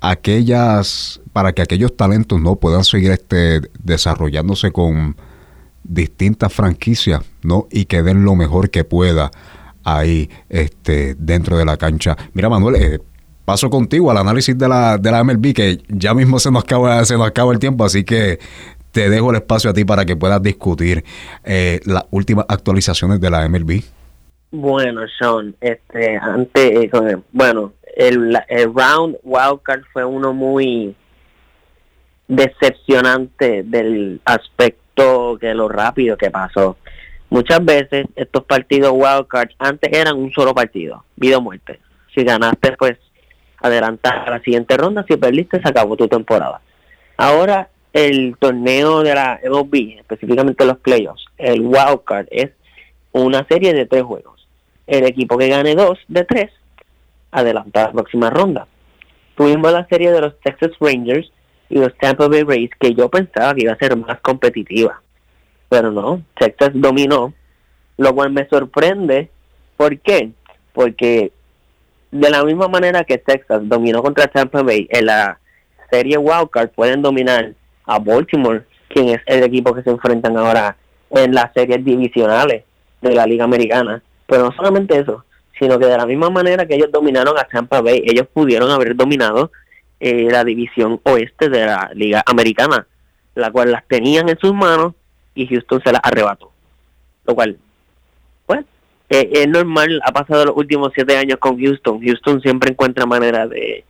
aquellas, 0.01 1.21
para 1.31 1.53
que 1.53 1.61
aquellos 1.61 1.95
talentos 1.95 2.41
no 2.41 2.55
puedan 2.55 2.83
seguir 2.83 3.11
este 3.11 3.61
desarrollándose 3.83 4.71
con 4.71 5.15
distintas 5.93 6.53
franquicias, 6.53 7.21
¿no? 7.43 7.67
Y 7.69 7.85
que 7.85 8.01
den 8.01 8.23
lo 8.23 8.35
mejor 8.35 8.69
que 8.69 8.83
pueda 8.83 9.31
ahí 9.83 10.29
este, 10.49 11.15
dentro 11.15 11.57
de 11.57 11.65
la 11.65 11.77
cancha. 11.77 12.15
Mira, 12.33 12.49
Manuel, 12.49 12.75
eh, 12.75 12.99
paso 13.45 13.69
contigo 13.69 14.09
al 14.09 14.17
análisis 14.17 14.57
de 14.57 14.67
la, 14.67 14.97
de 14.97 15.11
la 15.11 15.23
MLB, 15.23 15.53
que 15.53 15.79
ya 15.89 16.13
mismo 16.13 16.39
se 16.39 16.51
nos, 16.51 16.63
acaba, 16.63 17.03
se 17.05 17.17
nos 17.17 17.27
acaba 17.27 17.51
el 17.51 17.59
tiempo, 17.59 17.83
así 17.83 18.03
que 18.03 18.39
te 18.91 19.09
dejo 19.09 19.31
el 19.31 19.37
espacio 19.37 19.69
a 19.69 19.73
ti 19.73 19.85
para 19.85 20.05
que 20.05 20.15
puedas 20.15 20.41
discutir 20.41 21.03
eh, 21.43 21.79
las 21.85 22.05
últimas 22.11 22.45
actualizaciones 22.47 23.19
de 23.19 23.29
la 23.29 23.47
MLB. 23.47 23.81
Bueno, 24.51 25.01
Sean, 25.17 25.55
este, 25.61 26.17
antes, 26.17 26.71
eh, 26.71 27.17
bueno, 27.31 27.73
el, 27.95 28.37
el 28.49 28.73
round 28.73 29.17
wildcard 29.23 29.83
fue 29.93 30.03
uno 30.03 30.33
muy 30.33 30.95
decepcionante 32.27 33.63
del 33.63 34.21
aspecto 34.25 34.80
que 35.39 35.53
lo 35.53 35.67
rápido 35.69 36.17
que 36.17 36.29
pasó. 36.29 36.77
Muchas 37.29 37.63
veces 37.63 38.07
estos 38.15 38.43
partidos 38.43 38.91
wildcard 38.93 39.51
antes 39.57 39.91
eran 39.93 40.17
un 40.17 40.31
solo 40.31 40.53
partido, 40.53 41.05
vida 41.15 41.37
o 41.37 41.41
muerte. 41.41 41.79
Si 42.13 42.23
ganaste, 42.23 42.73
pues 42.73 42.97
adelantas 43.59 44.27
a 44.27 44.29
la 44.29 44.39
siguiente 44.41 44.75
ronda, 44.75 45.05
si 45.07 45.15
perdiste, 45.15 45.61
se 45.61 45.69
acabó 45.69 45.95
tu 45.95 46.07
temporada. 46.07 46.61
Ahora 47.17 47.69
el 47.93 48.35
torneo 48.37 49.01
de 49.03 49.15
la 49.15 49.39
MLB, 49.43 49.99
específicamente 49.99 50.65
los 50.65 50.77
playoffs, 50.77 51.25
el 51.37 51.61
wildcard 51.61 52.27
es 52.31 52.51
una 53.11 53.45
serie 53.47 53.73
de 53.73 53.85
tres 53.85 54.03
juegos. 54.03 54.47
El 54.87 55.05
equipo 55.05 55.37
que 55.37 55.47
gane 55.47 55.75
dos 55.75 55.99
de 56.07 56.25
tres 56.25 56.51
adelanta 57.31 57.83
la 57.83 57.91
próxima 57.91 58.29
ronda. 58.29 58.67
Tuvimos 59.35 59.71
la 59.71 59.87
serie 59.87 60.11
de 60.11 60.21
los 60.21 60.39
Texas 60.41 60.71
Rangers 60.79 61.31
los 61.79 61.95
Tampa 61.97 62.27
Bay 62.27 62.43
Rays 62.43 62.69
que 62.79 62.93
yo 62.93 63.09
pensaba 63.09 63.53
que 63.53 63.63
iba 63.63 63.73
a 63.73 63.77
ser 63.77 63.95
más 63.97 64.19
competitiva. 64.21 65.01
Pero 65.69 65.91
no, 65.91 66.21
Texas 66.37 66.71
dominó, 66.73 67.33
lo 67.97 68.13
cual 68.13 68.31
me 68.31 68.47
sorprende. 68.47 69.29
¿Por 69.77 69.97
qué? 69.99 70.31
Porque 70.73 71.31
de 72.11 72.29
la 72.29 72.43
misma 72.43 72.67
manera 72.67 73.03
que 73.03 73.17
Texas 73.17 73.61
dominó 73.63 74.03
contra 74.03 74.27
Tampa 74.27 74.61
Bay 74.61 74.87
en 74.91 75.05
la 75.05 75.39
serie 75.89 76.17
Wildcard, 76.17 76.69
pueden 76.69 77.01
dominar 77.01 77.53
a 77.85 77.99
Baltimore, 77.99 78.63
quien 78.89 79.09
es 79.09 79.21
el 79.25 79.43
equipo 79.43 79.73
que 79.73 79.83
se 79.83 79.89
enfrentan 79.89 80.37
ahora 80.37 80.75
en 81.09 81.33
las 81.33 81.53
series 81.53 81.83
divisionales 81.83 82.63
de 83.01 83.15
la 83.15 83.25
Liga 83.25 83.45
Americana. 83.45 84.01
Pero 84.27 84.43
no 84.43 84.51
solamente 84.53 84.97
eso, 84.99 85.25
sino 85.57 85.77
que 85.79 85.85
de 85.85 85.97
la 85.97 86.05
misma 86.05 86.29
manera 86.29 86.65
que 86.65 86.75
ellos 86.75 86.91
dominaron 86.91 87.37
a 87.37 87.43
Tampa 87.43 87.81
Bay, 87.81 88.03
ellos 88.05 88.27
pudieron 88.33 88.71
haber 88.71 88.95
dominado 88.95 89.51
eh, 90.03 90.27
la 90.31 90.43
división 90.43 90.99
oeste 91.03 91.47
de 91.47 91.63
la 91.63 91.91
Liga 91.93 92.23
Americana, 92.25 92.87
la 93.35 93.51
cual 93.51 93.71
las 93.71 93.87
tenían 93.87 94.29
en 94.29 94.37
sus 94.39 94.51
manos 94.51 94.95
y 95.35 95.45
Houston 95.45 95.79
se 95.83 95.91
las 95.91 96.01
arrebató. 96.03 96.51
Lo 97.25 97.35
cual, 97.35 97.57
pues, 98.47 98.65
eh, 99.09 99.29
es 99.31 99.47
normal, 99.47 100.01
ha 100.03 100.11
pasado 100.11 100.43
los 100.45 100.57
últimos 100.57 100.91
siete 100.95 101.15
años 101.15 101.37
con 101.37 101.61
Houston. 101.61 102.01
Houston 102.01 102.41
siempre 102.41 102.71
encuentra 102.71 103.05
manera 103.05 103.45
de, 103.47 103.85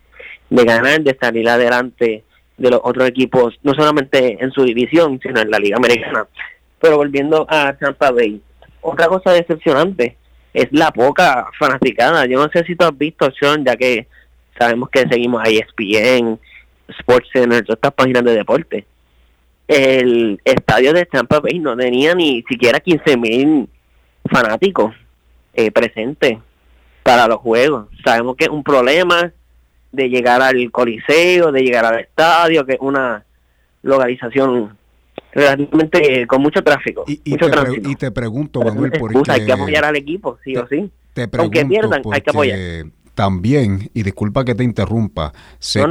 de 0.50 0.66
ganar, 0.66 1.02
de 1.02 1.18
salir 1.20 1.48
adelante 1.48 2.26
de 2.58 2.70
los 2.70 2.82
otros 2.84 3.08
equipos, 3.08 3.58
no 3.64 3.74
solamente 3.74 4.38
en 4.44 4.52
su 4.52 4.66
división, 4.66 5.18
sino 5.24 5.40
en 5.40 5.50
la 5.50 5.60
Liga 5.60 5.78
Americana. 5.78 6.28
Pero 6.82 6.98
volviendo 6.98 7.46
a 7.50 7.72
Tampa 7.74 8.12
Bay, 8.12 8.42
otra 8.82 9.08
cosa 9.08 9.32
decepcionante 9.32 10.18
es 10.54 10.68
la 10.72 10.92
poca 10.92 11.48
fanaticada. 11.58 12.26
Yo 12.26 12.38
no 12.38 12.50
sé 12.52 12.66
si 12.66 12.76
tú 12.76 12.84
has 12.84 12.98
visto, 12.98 13.32
Sean, 13.40 13.64
ya 13.64 13.78
que 13.78 14.08
sabemos 14.58 14.90
que 14.90 15.08
seguimos 15.08 15.42
a 15.44 15.50
ESPN, 15.50 16.40
SportsCenter, 17.00 17.64
todas 17.64 17.78
estas 17.78 17.94
páginas 17.94 18.24
de 18.24 18.36
deporte. 18.36 18.86
El 19.68 20.42
estadio 20.44 20.94
de 20.94 21.06
Tampa 21.06 21.40
Bay 21.40 21.60
no 21.60 21.76
tenía 21.78 22.14
ni 22.14 22.44
siquiera 22.44 22.80
15 22.80 23.18
mil 23.18 23.70
fanáticos 24.30 24.94
eh, 25.54 25.72
presentes 25.72 26.38
para 27.04 27.28
los 27.28 27.38
juegos. 27.38 27.88
Sabemos 28.04 28.36
que 28.36 28.46
es 28.46 28.50
un 28.50 28.64
problema 28.64 29.32
de 29.92 30.10
llegar 30.10 30.42
al 30.42 30.72
coliseo, 30.72 31.52
de 31.52 31.62
llegar 31.62 31.86
al 31.86 32.00
estadio, 32.00 32.66
que 32.66 32.74
es 32.74 32.80
una 32.82 33.26
localización 33.84 34.78
relativamente 35.34 36.28
con 36.28 36.42
mucho 36.42 36.62
tráfico. 36.64 37.06
Y, 37.08 37.22
mucho 37.32 37.46
te, 37.46 37.52
tráfico. 37.52 37.90
y 37.90 37.96
te 37.96 38.12
pregunto, 38.12 38.62
Manuel, 38.62 38.92
porque... 39.00 39.20
Hay 39.30 39.46
que 39.46 39.54
apoyar 39.54 39.86
al 39.86 39.96
equipo, 39.96 40.38
sí 40.44 40.56
o 40.56 40.68
sí. 40.68 40.92
Te 41.14 41.28
Aunque 41.38 41.66
pierdan, 41.66 42.02
hay 42.12 42.22
que 42.22 42.30
apoyar 42.30 42.60
también, 43.16 43.90
y 43.94 44.04
disculpa 44.04 44.46
que 44.46 44.56
te 44.56 44.64
interrumpa, 44.64 45.34
sé 45.60 45.84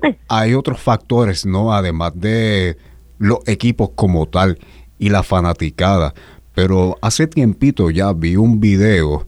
que 0.00 0.18
hay 0.28 0.54
otros 0.54 0.80
factores, 0.80 1.46
¿no? 1.46 1.72
Además 1.72 2.12
de 2.14 2.76
los 3.18 3.38
equipos 3.46 3.90
como 3.94 4.26
tal 4.26 4.58
y 4.98 5.08
la 5.08 5.22
fanaticada. 5.22 6.14
Pero 6.54 6.96
hace 7.02 7.26
tiempito 7.26 7.90
ya 7.90 8.12
vi 8.12 8.36
un 8.36 8.60
video 8.60 9.26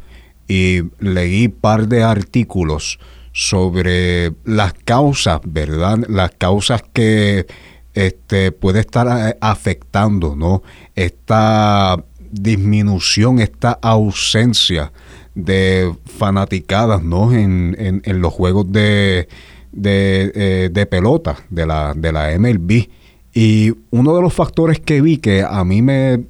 y 0.49 0.83
leí 1.01 1.49
par 1.49 1.89
de 1.89 2.03
artículos 2.03 2.99
sobre 3.33 4.33
las 4.45 4.73
causas, 4.73 5.41
¿verdad? 5.45 5.99
Las 6.09 6.31
causas 6.33 6.83
que 6.93 7.47
este, 7.95 8.53
puede 8.53 8.81
estar 8.81 9.07
eh, 9.09 9.37
afectando, 9.41 10.37
¿no? 10.37 10.63
Esta 10.95 12.03
disminución, 12.31 13.41
esta 13.41 13.73
ausencia 13.73 14.93
de 15.37 15.95
fanaticadas 16.07 17.05
¿no? 17.05 17.33
en, 17.33 17.77
en, 17.79 18.21
los 18.21 18.33
juegos 18.33 18.73
de, 18.73 19.29
de, 19.71 20.33
eh, 20.35 20.71
de, 20.73 20.87
pelota 20.87 21.37
de 21.51 21.67
la, 21.67 21.93
de 21.95 22.11
la 22.11 22.37
MLB. 22.37 22.89
Y 23.35 23.75
uno 23.91 24.17
de 24.17 24.23
los 24.23 24.33
factores 24.33 24.81
que 24.81 25.03
vi 25.03 25.19
que 25.19 25.45
a 25.49 25.63
mí 25.63 25.83
me, 25.83 26.25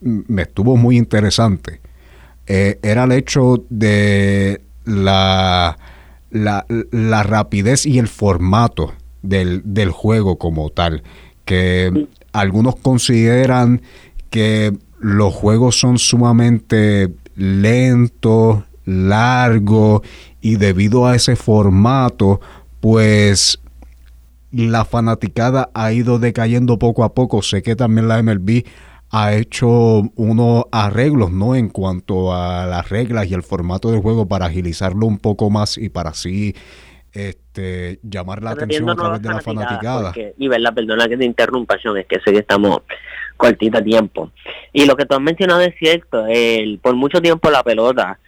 me 0.00 0.42
estuvo 0.42 0.76
muy 0.76 0.98
interesante 0.98 1.80
eh, 2.48 2.80
era 2.82 3.04
el 3.04 3.12
hecho 3.12 3.64
de 3.70 4.60
la, 4.84 5.78
la, 6.30 6.66
la, 6.68 7.22
rapidez 7.22 7.86
y 7.86 8.00
el 8.00 8.08
formato 8.08 8.92
del, 9.22 9.62
del 9.64 9.92
juego 9.92 10.36
como 10.36 10.68
tal. 10.70 11.04
Que 11.44 12.08
algunos 12.32 12.74
consideran 12.74 13.82
que 14.30 14.76
los 14.98 15.32
juegos 15.32 15.78
son 15.78 15.98
sumamente 15.98 17.12
lento, 17.36 18.64
largo 18.84 20.02
y 20.40 20.56
debido 20.56 21.06
a 21.06 21.14
ese 21.14 21.36
formato, 21.36 22.40
pues 22.80 23.60
la 24.50 24.84
fanaticada 24.84 25.70
ha 25.74 25.92
ido 25.92 26.18
decayendo 26.18 26.78
poco 26.78 27.04
a 27.04 27.14
poco. 27.14 27.42
Sé 27.42 27.62
que 27.62 27.76
también 27.76 28.08
la 28.08 28.22
MLB 28.22 28.64
ha 29.10 29.34
hecho 29.34 29.68
unos 30.16 30.64
arreglos, 30.72 31.30
¿no? 31.30 31.54
En 31.54 31.68
cuanto 31.68 32.34
a 32.34 32.66
las 32.66 32.88
reglas 32.88 33.30
y 33.30 33.34
el 33.34 33.42
formato 33.42 33.90
del 33.90 34.00
juego 34.00 34.26
para 34.26 34.46
agilizarlo 34.46 35.06
un 35.06 35.18
poco 35.18 35.50
más 35.50 35.76
y 35.76 35.90
para 35.90 36.10
así 36.10 36.54
este, 37.12 38.00
llamar 38.02 38.42
la 38.42 38.52
atención 38.52 38.88
a 38.88 38.96
través 38.96 39.22
de 39.22 39.28
la 39.28 39.40
fanaticada. 39.40 40.12
y 40.38 40.48
verdad, 40.48 40.74
perdona 40.74 41.08
que 41.08 41.16
te 41.16 41.24
interrumpa, 41.26 41.76
es 41.76 42.06
que 42.06 42.20
sé 42.24 42.32
que 42.32 42.38
estamos 42.38 42.80
cortita 43.42 43.78
de 43.78 43.84
tiempo. 43.84 44.30
Y 44.72 44.86
lo 44.86 44.94
que 44.94 45.04
tú 45.04 45.16
has 45.16 45.20
mencionado 45.20 45.62
es 45.62 45.74
cierto, 45.76 46.26
el, 46.28 46.78
por 46.78 46.94
mucho 46.94 47.20
tiempo 47.20 47.50
la 47.50 47.64
pelota, 47.64 48.20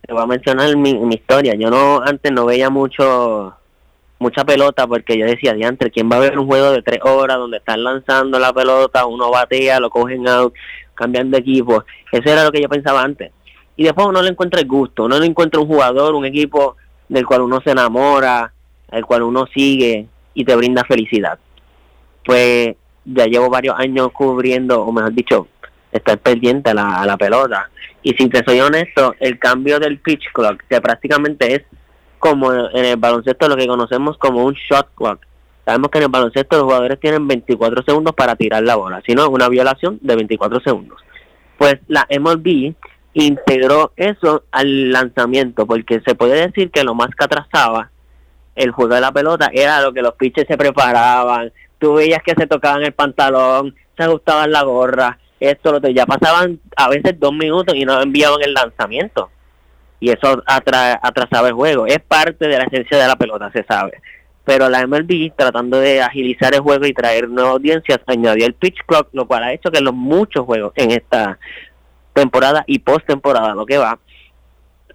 te 0.00 0.14
voy 0.14 0.22
a 0.22 0.26
mencionar 0.26 0.74
mi, 0.76 0.94
mi 0.94 1.16
historia, 1.16 1.54
yo 1.54 1.68
no 1.68 2.00
antes 2.02 2.32
no 2.32 2.46
veía 2.46 2.70
mucho 2.70 3.54
mucha 4.18 4.46
pelota 4.46 4.86
porque 4.86 5.18
yo 5.18 5.26
decía, 5.26 5.52
diantre, 5.52 5.90
¿quién 5.90 6.10
va 6.10 6.16
a 6.16 6.20
ver 6.20 6.38
un 6.38 6.46
juego 6.46 6.70
de 6.70 6.80
tres 6.80 7.00
horas 7.02 7.36
donde 7.36 7.58
están 7.58 7.84
lanzando 7.84 8.38
la 8.38 8.50
pelota, 8.50 9.04
uno 9.04 9.30
batea, 9.30 9.78
lo 9.78 9.90
cogen 9.90 10.26
out, 10.26 10.54
cambian 10.94 11.30
de 11.30 11.36
equipo? 11.36 11.84
Eso 12.10 12.30
era 12.30 12.42
lo 12.42 12.50
que 12.50 12.62
yo 12.62 12.68
pensaba 12.70 13.02
antes. 13.02 13.32
Y 13.76 13.84
después 13.84 14.06
uno 14.06 14.22
le 14.22 14.30
encuentra 14.30 14.58
el 14.58 14.66
gusto, 14.66 15.04
uno 15.04 15.18
le 15.18 15.26
encuentra 15.26 15.60
un 15.60 15.66
jugador, 15.66 16.14
un 16.14 16.24
equipo 16.24 16.76
del 17.10 17.26
cual 17.26 17.42
uno 17.42 17.60
se 17.60 17.72
enamora, 17.72 18.54
al 18.90 19.04
cual 19.04 19.22
uno 19.22 19.46
sigue 19.52 20.06
y 20.32 20.46
te 20.46 20.56
brinda 20.56 20.82
felicidad. 20.84 21.38
Pues 22.24 22.74
ya 23.06 23.26
llevo 23.26 23.48
varios 23.48 23.78
años 23.78 24.10
cubriendo, 24.12 24.82
o 24.82 24.92
mejor 24.92 25.14
dicho, 25.14 25.48
estar 25.92 26.18
pendiente 26.18 26.70
a 26.70 26.74
la, 26.74 27.16
pelota. 27.16 27.70
Y 28.02 28.12
si 28.14 28.28
te 28.28 28.44
soy 28.44 28.60
honesto, 28.60 29.14
el 29.20 29.38
cambio 29.38 29.78
del 29.78 29.98
pitch 29.98 30.32
clock, 30.32 30.62
que 30.68 30.80
prácticamente 30.80 31.54
es 31.54 31.62
como 32.18 32.52
en 32.52 32.84
el 32.84 32.96
baloncesto 32.96 33.48
lo 33.48 33.56
que 33.56 33.66
conocemos 33.66 34.18
como 34.18 34.44
un 34.44 34.54
shot 34.54 34.88
clock. 34.94 35.20
Sabemos 35.64 35.90
que 35.90 35.98
en 35.98 36.04
el 36.04 36.10
baloncesto 36.10 36.56
los 36.56 36.64
jugadores 36.64 37.00
tienen 37.00 37.26
24 37.26 37.82
segundos 37.82 38.14
para 38.14 38.36
tirar 38.36 38.62
la 38.62 38.76
bola, 38.76 39.02
si 39.06 39.14
no 39.14 39.22
es 39.22 39.28
una 39.28 39.48
violación 39.48 39.98
de 40.00 40.16
24 40.16 40.60
segundos. 40.60 41.00
Pues 41.58 41.76
la 41.88 42.06
MLB 42.10 42.74
integró 43.14 43.92
eso 43.96 44.44
al 44.52 44.92
lanzamiento, 44.92 45.66
porque 45.66 46.00
se 46.06 46.14
puede 46.14 46.46
decir 46.46 46.70
que 46.70 46.84
lo 46.84 46.94
más 46.94 47.08
que 47.16 47.24
atrasaba 47.24 47.90
el 48.54 48.70
juego 48.70 48.94
de 48.94 49.00
la 49.00 49.12
pelota 49.12 49.50
era 49.52 49.80
lo 49.82 49.92
que 49.92 50.02
los 50.02 50.14
pitchers 50.14 50.48
se 50.48 50.56
preparaban, 50.56 51.52
tú 51.78 51.94
veías 51.94 52.22
que 52.22 52.34
se 52.36 52.46
tocaban 52.46 52.82
el 52.82 52.92
pantalón, 52.92 53.74
se 53.96 54.04
ajustaban 54.04 54.50
la 54.50 54.62
gorra, 54.62 55.18
esto, 55.40 55.72
lo 55.72 55.88
ya 55.88 56.06
pasaban 56.06 56.60
a 56.76 56.88
veces 56.88 57.18
dos 57.18 57.32
minutos 57.32 57.74
y 57.74 57.84
no 57.84 58.00
enviaban 58.00 58.42
el 58.42 58.54
lanzamiento 58.54 59.30
y 60.00 60.10
eso 60.10 60.42
atrasaba 60.46 61.48
el 61.48 61.54
juego. 61.54 61.86
Es 61.86 62.00
parte 62.00 62.48
de 62.48 62.58
la 62.58 62.64
esencia 62.64 62.98
de 62.98 63.06
la 63.06 63.16
pelota, 63.16 63.50
se 63.52 63.64
sabe. 63.64 64.00
Pero 64.44 64.68
la 64.68 64.86
MLB, 64.86 65.32
tratando 65.36 65.80
de 65.80 66.00
agilizar 66.00 66.54
el 66.54 66.60
juego 66.60 66.86
y 66.86 66.92
traer 66.92 67.28
nuevas 67.28 67.54
audiencias, 67.54 67.98
añadió 68.06 68.46
el 68.46 68.54
pitch 68.54 68.78
clock, 68.86 69.08
lo 69.12 69.26
cual 69.26 69.42
ha 69.42 69.52
hecho 69.52 69.70
que 69.70 69.80
los 69.80 69.94
muchos 69.94 70.44
juegos 70.44 70.72
en 70.76 70.92
esta 70.92 71.38
temporada 72.12 72.62
y 72.66 72.78
post-temporada, 72.78 73.54
lo 73.54 73.66
que 73.66 73.78
va, 73.78 73.98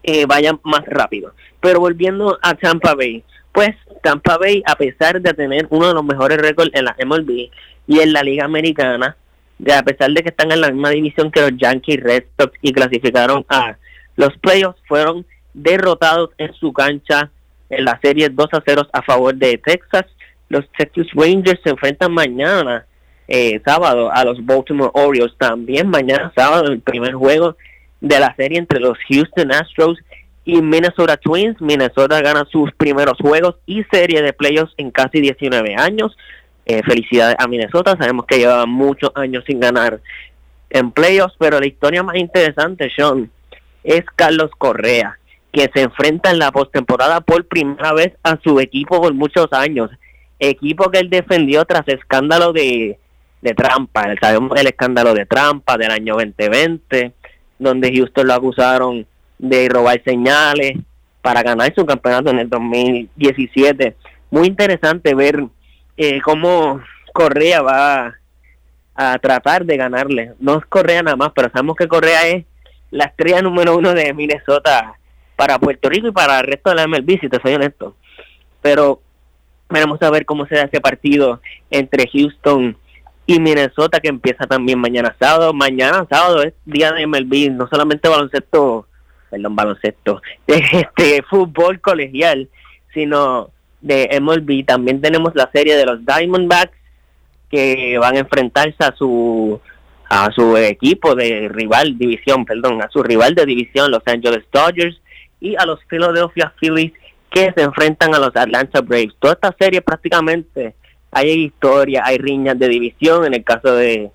eh, 0.03 0.25
vayan 0.25 0.59
más 0.63 0.85
rápido. 0.85 1.33
Pero 1.59 1.79
volviendo 1.79 2.39
a 2.41 2.53
Tampa 2.55 2.95
Bay, 2.95 3.23
pues 3.51 3.71
Tampa 4.01 4.37
Bay, 4.37 4.63
a 4.65 4.75
pesar 4.75 5.21
de 5.21 5.33
tener 5.33 5.67
uno 5.69 5.87
de 5.87 5.93
los 5.93 6.03
mejores 6.03 6.37
récords 6.37 6.71
en 6.73 6.85
la 6.85 6.95
MLB 7.05 7.49
y 7.87 7.99
en 7.99 8.13
la 8.13 8.23
Liga 8.23 8.45
Americana, 8.45 9.15
a 9.71 9.83
pesar 9.83 10.11
de 10.11 10.23
que 10.23 10.29
están 10.29 10.51
en 10.51 10.61
la 10.61 10.71
misma 10.71 10.89
división 10.89 11.31
que 11.31 11.41
los 11.41 11.57
Yankees 11.57 12.01
Red 12.01 12.23
Sox 12.37 12.57
y 12.61 12.71
clasificaron 12.73 13.45
a 13.49 13.77
los 14.15 14.35
playoffs 14.37 14.81
fueron 14.87 15.25
derrotados 15.53 16.31
en 16.37 16.53
su 16.53 16.73
cancha 16.73 17.29
en 17.69 17.85
la 17.85 17.99
serie 18.01 18.29
2 18.29 18.47
a 18.51 18.63
0 18.65 18.87
a 18.91 19.01
favor 19.01 19.35
de 19.35 19.57
Texas. 19.57 20.05
Los 20.49 20.65
Texas 20.77 21.07
Rangers 21.13 21.61
se 21.63 21.69
enfrentan 21.69 22.13
mañana, 22.13 22.85
eh, 23.27 23.61
sábado, 23.65 24.11
a 24.11 24.25
los 24.25 24.43
Baltimore 24.45 24.91
Orioles. 24.93 25.33
También 25.37 25.87
mañana, 25.89 26.31
sábado, 26.35 26.67
el 26.71 26.81
primer 26.81 27.13
juego 27.13 27.55
de 28.01 28.19
la 28.19 28.35
serie 28.35 28.57
entre 28.57 28.79
los 28.79 28.97
Houston 29.09 29.51
Astros 29.51 29.97
y 30.45 30.61
Minnesota 30.61 31.17
Twins. 31.17 31.59
Minnesota 31.61 32.21
gana 32.21 32.45
sus 32.51 32.71
primeros 32.73 33.17
juegos 33.19 33.55
y 33.65 33.83
serie 33.85 34.21
de 34.21 34.33
playoffs 34.33 34.73
en 34.77 34.91
casi 34.91 35.21
19 35.21 35.75
años. 35.75 36.17
Eh, 36.65 36.81
felicidades 36.83 37.35
a 37.39 37.47
Minnesota. 37.47 37.95
Sabemos 37.99 38.25
que 38.25 38.37
lleva 38.37 38.65
muchos 38.65 39.11
años 39.15 39.43
sin 39.45 39.59
ganar 39.59 39.99
en 40.69 40.91
playoffs, 40.91 41.35
pero 41.37 41.59
la 41.59 41.67
historia 41.67 42.03
más 42.03 42.15
interesante, 42.15 42.89
Sean, 42.95 43.29
es 43.83 44.03
Carlos 44.15 44.51
Correa, 44.57 45.17
que 45.51 45.69
se 45.73 45.81
enfrenta 45.81 46.31
en 46.31 46.39
la 46.39 46.51
postemporada 46.51 47.21
por 47.21 47.45
primera 47.47 47.93
vez 47.93 48.13
a 48.23 48.39
su 48.41 48.59
equipo 48.59 49.01
por 49.01 49.13
muchos 49.13 49.47
años. 49.51 49.89
Equipo 50.39 50.89
que 50.89 50.99
él 50.99 51.09
defendió 51.09 51.65
tras 51.65 51.87
escándalo 51.87 52.53
de, 52.53 52.97
de 53.41 53.53
trampa. 53.53 54.13
Sabemos 54.21 54.59
el 54.59 54.67
escándalo 54.67 55.13
de 55.13 55.25
trampa 55.25 55.77
del 55.77 55.91
año 55.91 56.15
2020, 56.15 57.11
donde 57.59 57.93
Houston 57.93 58.27
lo 58.27 58.33
acusaron 58.33 59.05
de 59.41 59.67
robar 59.69 60.01
señales 60.03 60.77
para 61.21 61.41
ganar 61.41 61.73
su 61.75 61.85
campeonato 61.85 62.29
en 62.29 62.39
el 62.39 62.49
2017. 62.49 63.95
Muy 64.29 64.47
interesante 64.47 65.13
ver 65.15 65.43
eh, 65.97 66.21
cómo 66.21 66.79
Correa 67.11 67.61
va 67.61 68.15
a 68.95 69.19
tratar 69.19 69.65
de 69.65 69.77
ganarle. 69.77 70.33
No 70.39 70.59
es 70.59 70.65
Correa 70.67 71.01
nada 71.01 71.17
más, 71.17 71.31
pero 71.35 71.49
sabemos 71.51 71.75
que 71.75 71.87
Correa 71.87 72.27
es 72.27 72.45
la 72.91 73.05
estrella 73.05 73.41
número 73.41 73.75
uno 73.75 73.93
de 73.93 74.13
Minnesota 74.13 74.93
para 75.35 75.57
Puerto 75.57 75.89
Rico 75.89 76.07
y 76.07 76.11
para 76.11 76.39
el 76.39 76.47
resto 76.47 76.69
de 76.69 76.75
la 76.75 76.87
MLB, 76.87 77.19
si 77.19 77.29
te 77.29 77.41
soy 77.41 77.55
honesto. 77.55 77.95
Pero 78.61 79.01
veremos 79.69 80.01
a 80.01 80.11
ver 80.11 80.25
cómo 80.25 80.45
se 80.45 80.55
da 80.55 80.63
ese 80.63 80.79
partido 80.81 81.41
entre 81.71 82.07
Houston 82.07 82.77
y 83.25 83.39
Minnesota 83.39 83.99
que 83.99 84.09
empieza 84.09 84.45
también 84.45 84.77
mañana 84.77 85.15
sábado. 85.19 85.51
Mañana 85.53 86.05
sábado 86.09 86.43
es 86.43 86.53
día 86.65 86.91
de 86.91 87.07
MLB, 87.07 87.51
no 87.51 87.67
solamente 87.67 88.07
baloncesto, 88.07 88.87
perdón, 89.31 89.55
baloncesto, 89.55 90.21
este 90.47 91.23
fútbol 91.23 91.81
colegial, 91.81 92.49
sino 92.93 93.49
de 93.81 94.19
MLB. 94.21 94.65
También 94.65 95.01
tenemos 95.01 95.33
la 95.33 95.49
serie 95.51 95.75
de 95.75 95.85
los 95.85 96.05
Diamondbacks 96.05 96.77
que 97.49 97.97
van 97.97 98.15
a 98.15 98.19
enfrentarse 98.19 98.83
a 98.83 98.93
su 98.95 99.59
a 100.13 100.29
su 100.33 100.57
equipo 100.57 101.15
de 101.15 101.47
rival 101.47 101.97
división, 101.97 102.43
perdón, 102.43 102.81
a 102.81 102.89
su 102.89 103.01
rival 103.01 103.33
de 103.33 103.45
división, 103.45 103.91
Los 103.91 104.03
Angeles 104.05 104.43
Dodgers, 104.51 104.99
y 105.39 105.55
a 105.55 105.65
los 105.65 105.79
Philadelphia 105.85 106.53
Phillies 106.59 106.91
que 107.29 107.53
se 107.55 107.61
enfrentan 107.61 108.13
a 108.13 108.19
los 108.19 108.35
Atlanta 108.35 108.81
Braves. 108.81 109.15
Toda 109.19 109.35
esta 109.35 109.55
serie 109.57 109.81
prácticamente 109.81 110.75
hay 111.11 111.45
historia, 111.45 112.03
hay 112.05 112.17
riñas 112.17 112.59
de 112.59 112.67
división, 112.67 113.25
en 113.25 113.35
el 113.35 113.43
caso 113.45 113.73
de 113.73 114.11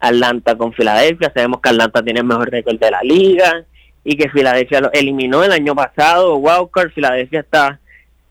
Atlanta 0.00 0.56
con 0.56 0.72
Filadelfia, 0.72 1.30
sabemos 1.34 1.60
que 1.60 1.68
Atlanta 1.68 2.02
tiene 2.02 2.20
el 2.20 2.26
mejor 2.26 2.50
récord 2.50 2.78
de 2.78 2.90
la 2.90 3.02
liga 3.02 3.66
y 4.10 4.16
que 4.16 4.30
Filadelfia 4.30 4.80
lo 4.80 4.90
eliminó 4.92 5.44
el 5.44 5.52
año 5.52 5.74
pasado, 5.74 6.36
Walker, 6.36 6.90
Filadelfia 6.90 7.40
está 7.40 7.78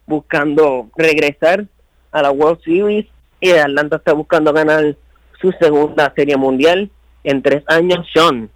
buscando 0.07 0.89
regresar 0.95 1.67
a 2.11 2.23
la 2.23 2.31
World 2.31 2.63
Series 2.63 3.05
y 3.39 3.51
Atlanta 3.51 3.97
está 3.97 4.13
buscando 4.13 4.51
ganar 4.51 4.95
su 5.39 5.51
segunda 5.59 6.11
serie 6.15 6.35
mundial 6.35 6.89
en 7.23 7.43
tres 7.43 7.63
años, 7.67 8.07
Sean. 8.11 8.49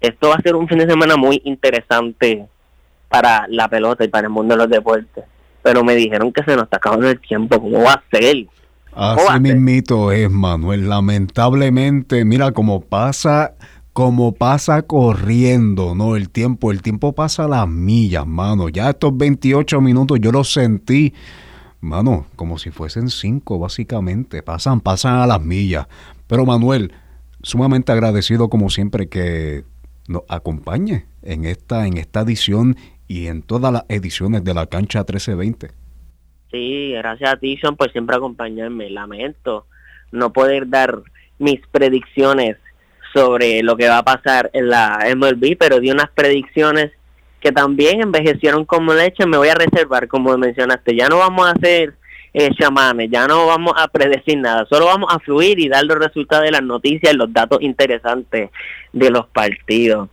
Esto 0.00 0.30
va 0.30 0.36
a 0.36 0.40
ser 0.40 0.56
un 0.56 0.66
fin 0.66 0.78
de 0.78 0.86
semana 0.88 1.18
muy 1.18 1.42
interesante 1.44 2.46
para 3.10 3.44
la 3.50 3.68
pelota 3.68 4.04
y 4.04 4.08
para 4.08 4.28
el 4.28 4.32
mundo 4.32 4.54
de 4.54 4.62
los 4.62 4.70
deportes. 4.70 5.24
Pero 5.62 5.84
me 5.84 5.94
dijeron 5.94 6.32
que 6.32 6.42
se 6.42 6.56
nos 6.56 6.64
está 6.64 6.78
acabando 6.78 7.10
el 7.10 7.20
tiempo. 7.20 7.60
¿Cómo 7.60 7.82
va 7.82 7.92
a 7.92 8.02
ser? 8.10 8.46
Así 8.94 9.40
mismito 9.40 10.10
es, 10.10 10.30
Manuel. 10.30 10.88
Lamentablemente, 10.88 12.24
mira 12.24 12.52
cómo 12.52 12.80
pasa, 12.80 13.52
como 13.96 14.34
pasa 14.34 14.82
corriendo, 14.82 15.94
¿no? 15.94 16.16
El 16.16 16.28
tiempo, 16.28 16.70
el 16.70 16.82
tiempo 16.82 17.14
pasa 17.14 17.46
a 17.46 17.48
las 17.48 17.66
millas, 17.66 18.26
mano. 18.26 18.68
Ya 18.68 18.90
estos 18.90 19.16
28 19.16 19.80
minutos 19.80 20.20
yo 20.20 20.32
los 20.32 20.52
sentí 20.52 21.14
mano, 21.80 22.26
como 22.36 22.58
si 22.58 22.70
fuesen 22.70 23.08
cinco, 23.08 23.58
básicamente. 23.58 24.42
Pasan, 24.42 24.82
pasan 24.82 25.14
a 25.14 25.26
las 25.26 25.40
millas. 25.40 25.86
Pero 26.26 26.44
Manuel, 26.44 26.92
sumamente 27.42 27.90
agradecido 27.90 28.50
como 28.50 28.68
siempre 28.68 29.08
que 29.08 29.64
nos 30.08 30.24
acompañe 30.28 31.06
en 31.22 31.46
esta, 31.46 31.86
en 31.86 31.96
esta 31.96 32.20
edición 32.20 32.76
y 33.08 33.28
en 33.28 33.40
todas 33.40 33.72
las 33.72 33.86
ediciones 33.88 34.44
de 34.44 34.52
la 34.52 34.66
cancha 34.66 34.98
1320. 34.98 35.70
Sí, 36.50 36.92
gracias 36.92 37.32
a 37.32 37.36
ti, 37.38 37.56
Sean, 37.56 37.76
por 37.76 37.90
siempre 37.92 38.16
acompañarme. 38.16 38.90
Lamento 38.90 39.64
no 40.12 40.34
poder 40.34 40.68
dar 40.68 41.00
mis 41.38 41.66
predicciones 41.68 42.58
sobre 43.16 43.62
lo 43.62 43.76
que 43.76 43.88
va 43.88 43.98
a 43.98 44.04
pasar 44.04 44.50
en 44.52 44.68
la 44.68 45.06
MLB, 45.16 45.56
pero 45.58 45.80
di 45.80 45.90
unas 45.90 46.10
predicciones 46.10 46.90
que 47.40 47.50
también 47.50 48.02
envejecieron 48.02 48.66
como 48.66 48.92
leche, 48.92 49.24
me 49.24 49.38
voy 49.38 49.48
a 49.48 49.54
reservar, 49.54 50.06
como 50.06 50.36
mencionaste. 50.36 50.94
Ya 50.94 51.08
no 51.08 51.18
vamos 51.18 51.46
a 51.46 51.52
hacer 51.52 51.94
eh, 52.34 52.50
chamanes, 52.58 53.08
ya 53.10 53.26
no 53.26 53.46
vamos 53.46 53.72
a 53.76 53.88
predecir 53.88 54.36
nada, 54.36 54.66
solo 54.68 54.84
vamos 54.84 55.10
a 55.10 55.18
fluir 55.18 55.58
y 55.58 55.68
dar 55.68 55.84
los 55.84 55.96
resultados 55.96 56.44
de 56.44 56.50
las 56.50 56.62
noticias 56.62 57.14
los 57.14 57.32
datos 57.32 57.62
interesantes 57.62 58.50
de 58.92 59.10
los 59.10 59.26
partidos. 59.28 60.10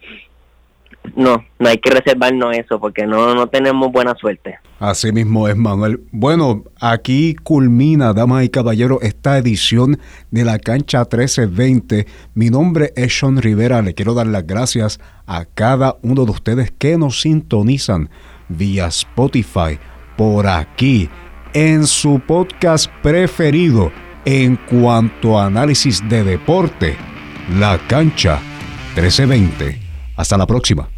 No, 1.15 1.43
no 1.59 1.69
hay 1.69 1.77
que 1.77 1.91
reservarnos 1.91 2.55
eso 2.57 2.79
porque 2.79 3.05
no, 3.05 3.35
no 3.35 3.47
tenemos 3.47 3.91
buena 3.91 4.15
suerte. 4.15 4.57
Así 4.79 5.11
mismo 5.11 5.47
es, 5.47 5.55
Manuel. 5.55 6.01
Bueno, 6.11 6.63
aquí 6.79 7.35
culmina, 7.35 8.13
damas 8.13 8.43
y 8.43 8.49
caballeros, 8.49 8.99
esta 9.01 9.37
edición 9.37 9.99
de 10.31 10.43
la 10.43 10.59
cancha 10.59 10.99
1320. 10.99 12.07
Mi 12.33 12.49
nombre 12.49 12.93
es 12.95 13.17
Sean 13.17 13.41
Rivera. 13.41 13.81
Le 13.81 13.93
quiero 13.93 14.13
dar 14.13 14.27
las 14.27 14.47
gracias 14.47 14.99
a 15.27 15.45
cada 15.45 15.97
uno 16.01 16.25
de 16.25 16.31
ustedes 16.31 16.71
que 16.71 16.97
nos 16.97 17.21
sintonizan 17.21 18.09
vía 18.49 18.87
Spotify, 18.87 19.79
por 20.17 20.47
aquí, 20.47 21.09
en 21.53 21.85
su 21.85 22.19
podcast 22.25 22.89
preferido 23.01 23.91
en 24.25 24.55
cuanto 24.55 25.39
a 25.39 25.45
análisis 25.45 26.01
de 26.07 26.23
deporte, 26.23 26.95
La 27.57 27.77
Cancha 27.87 28.39
1320. 28.95 29.79
Hasta 30.15 30.37
la 30.37 30.45
próxima. 30.45 30.92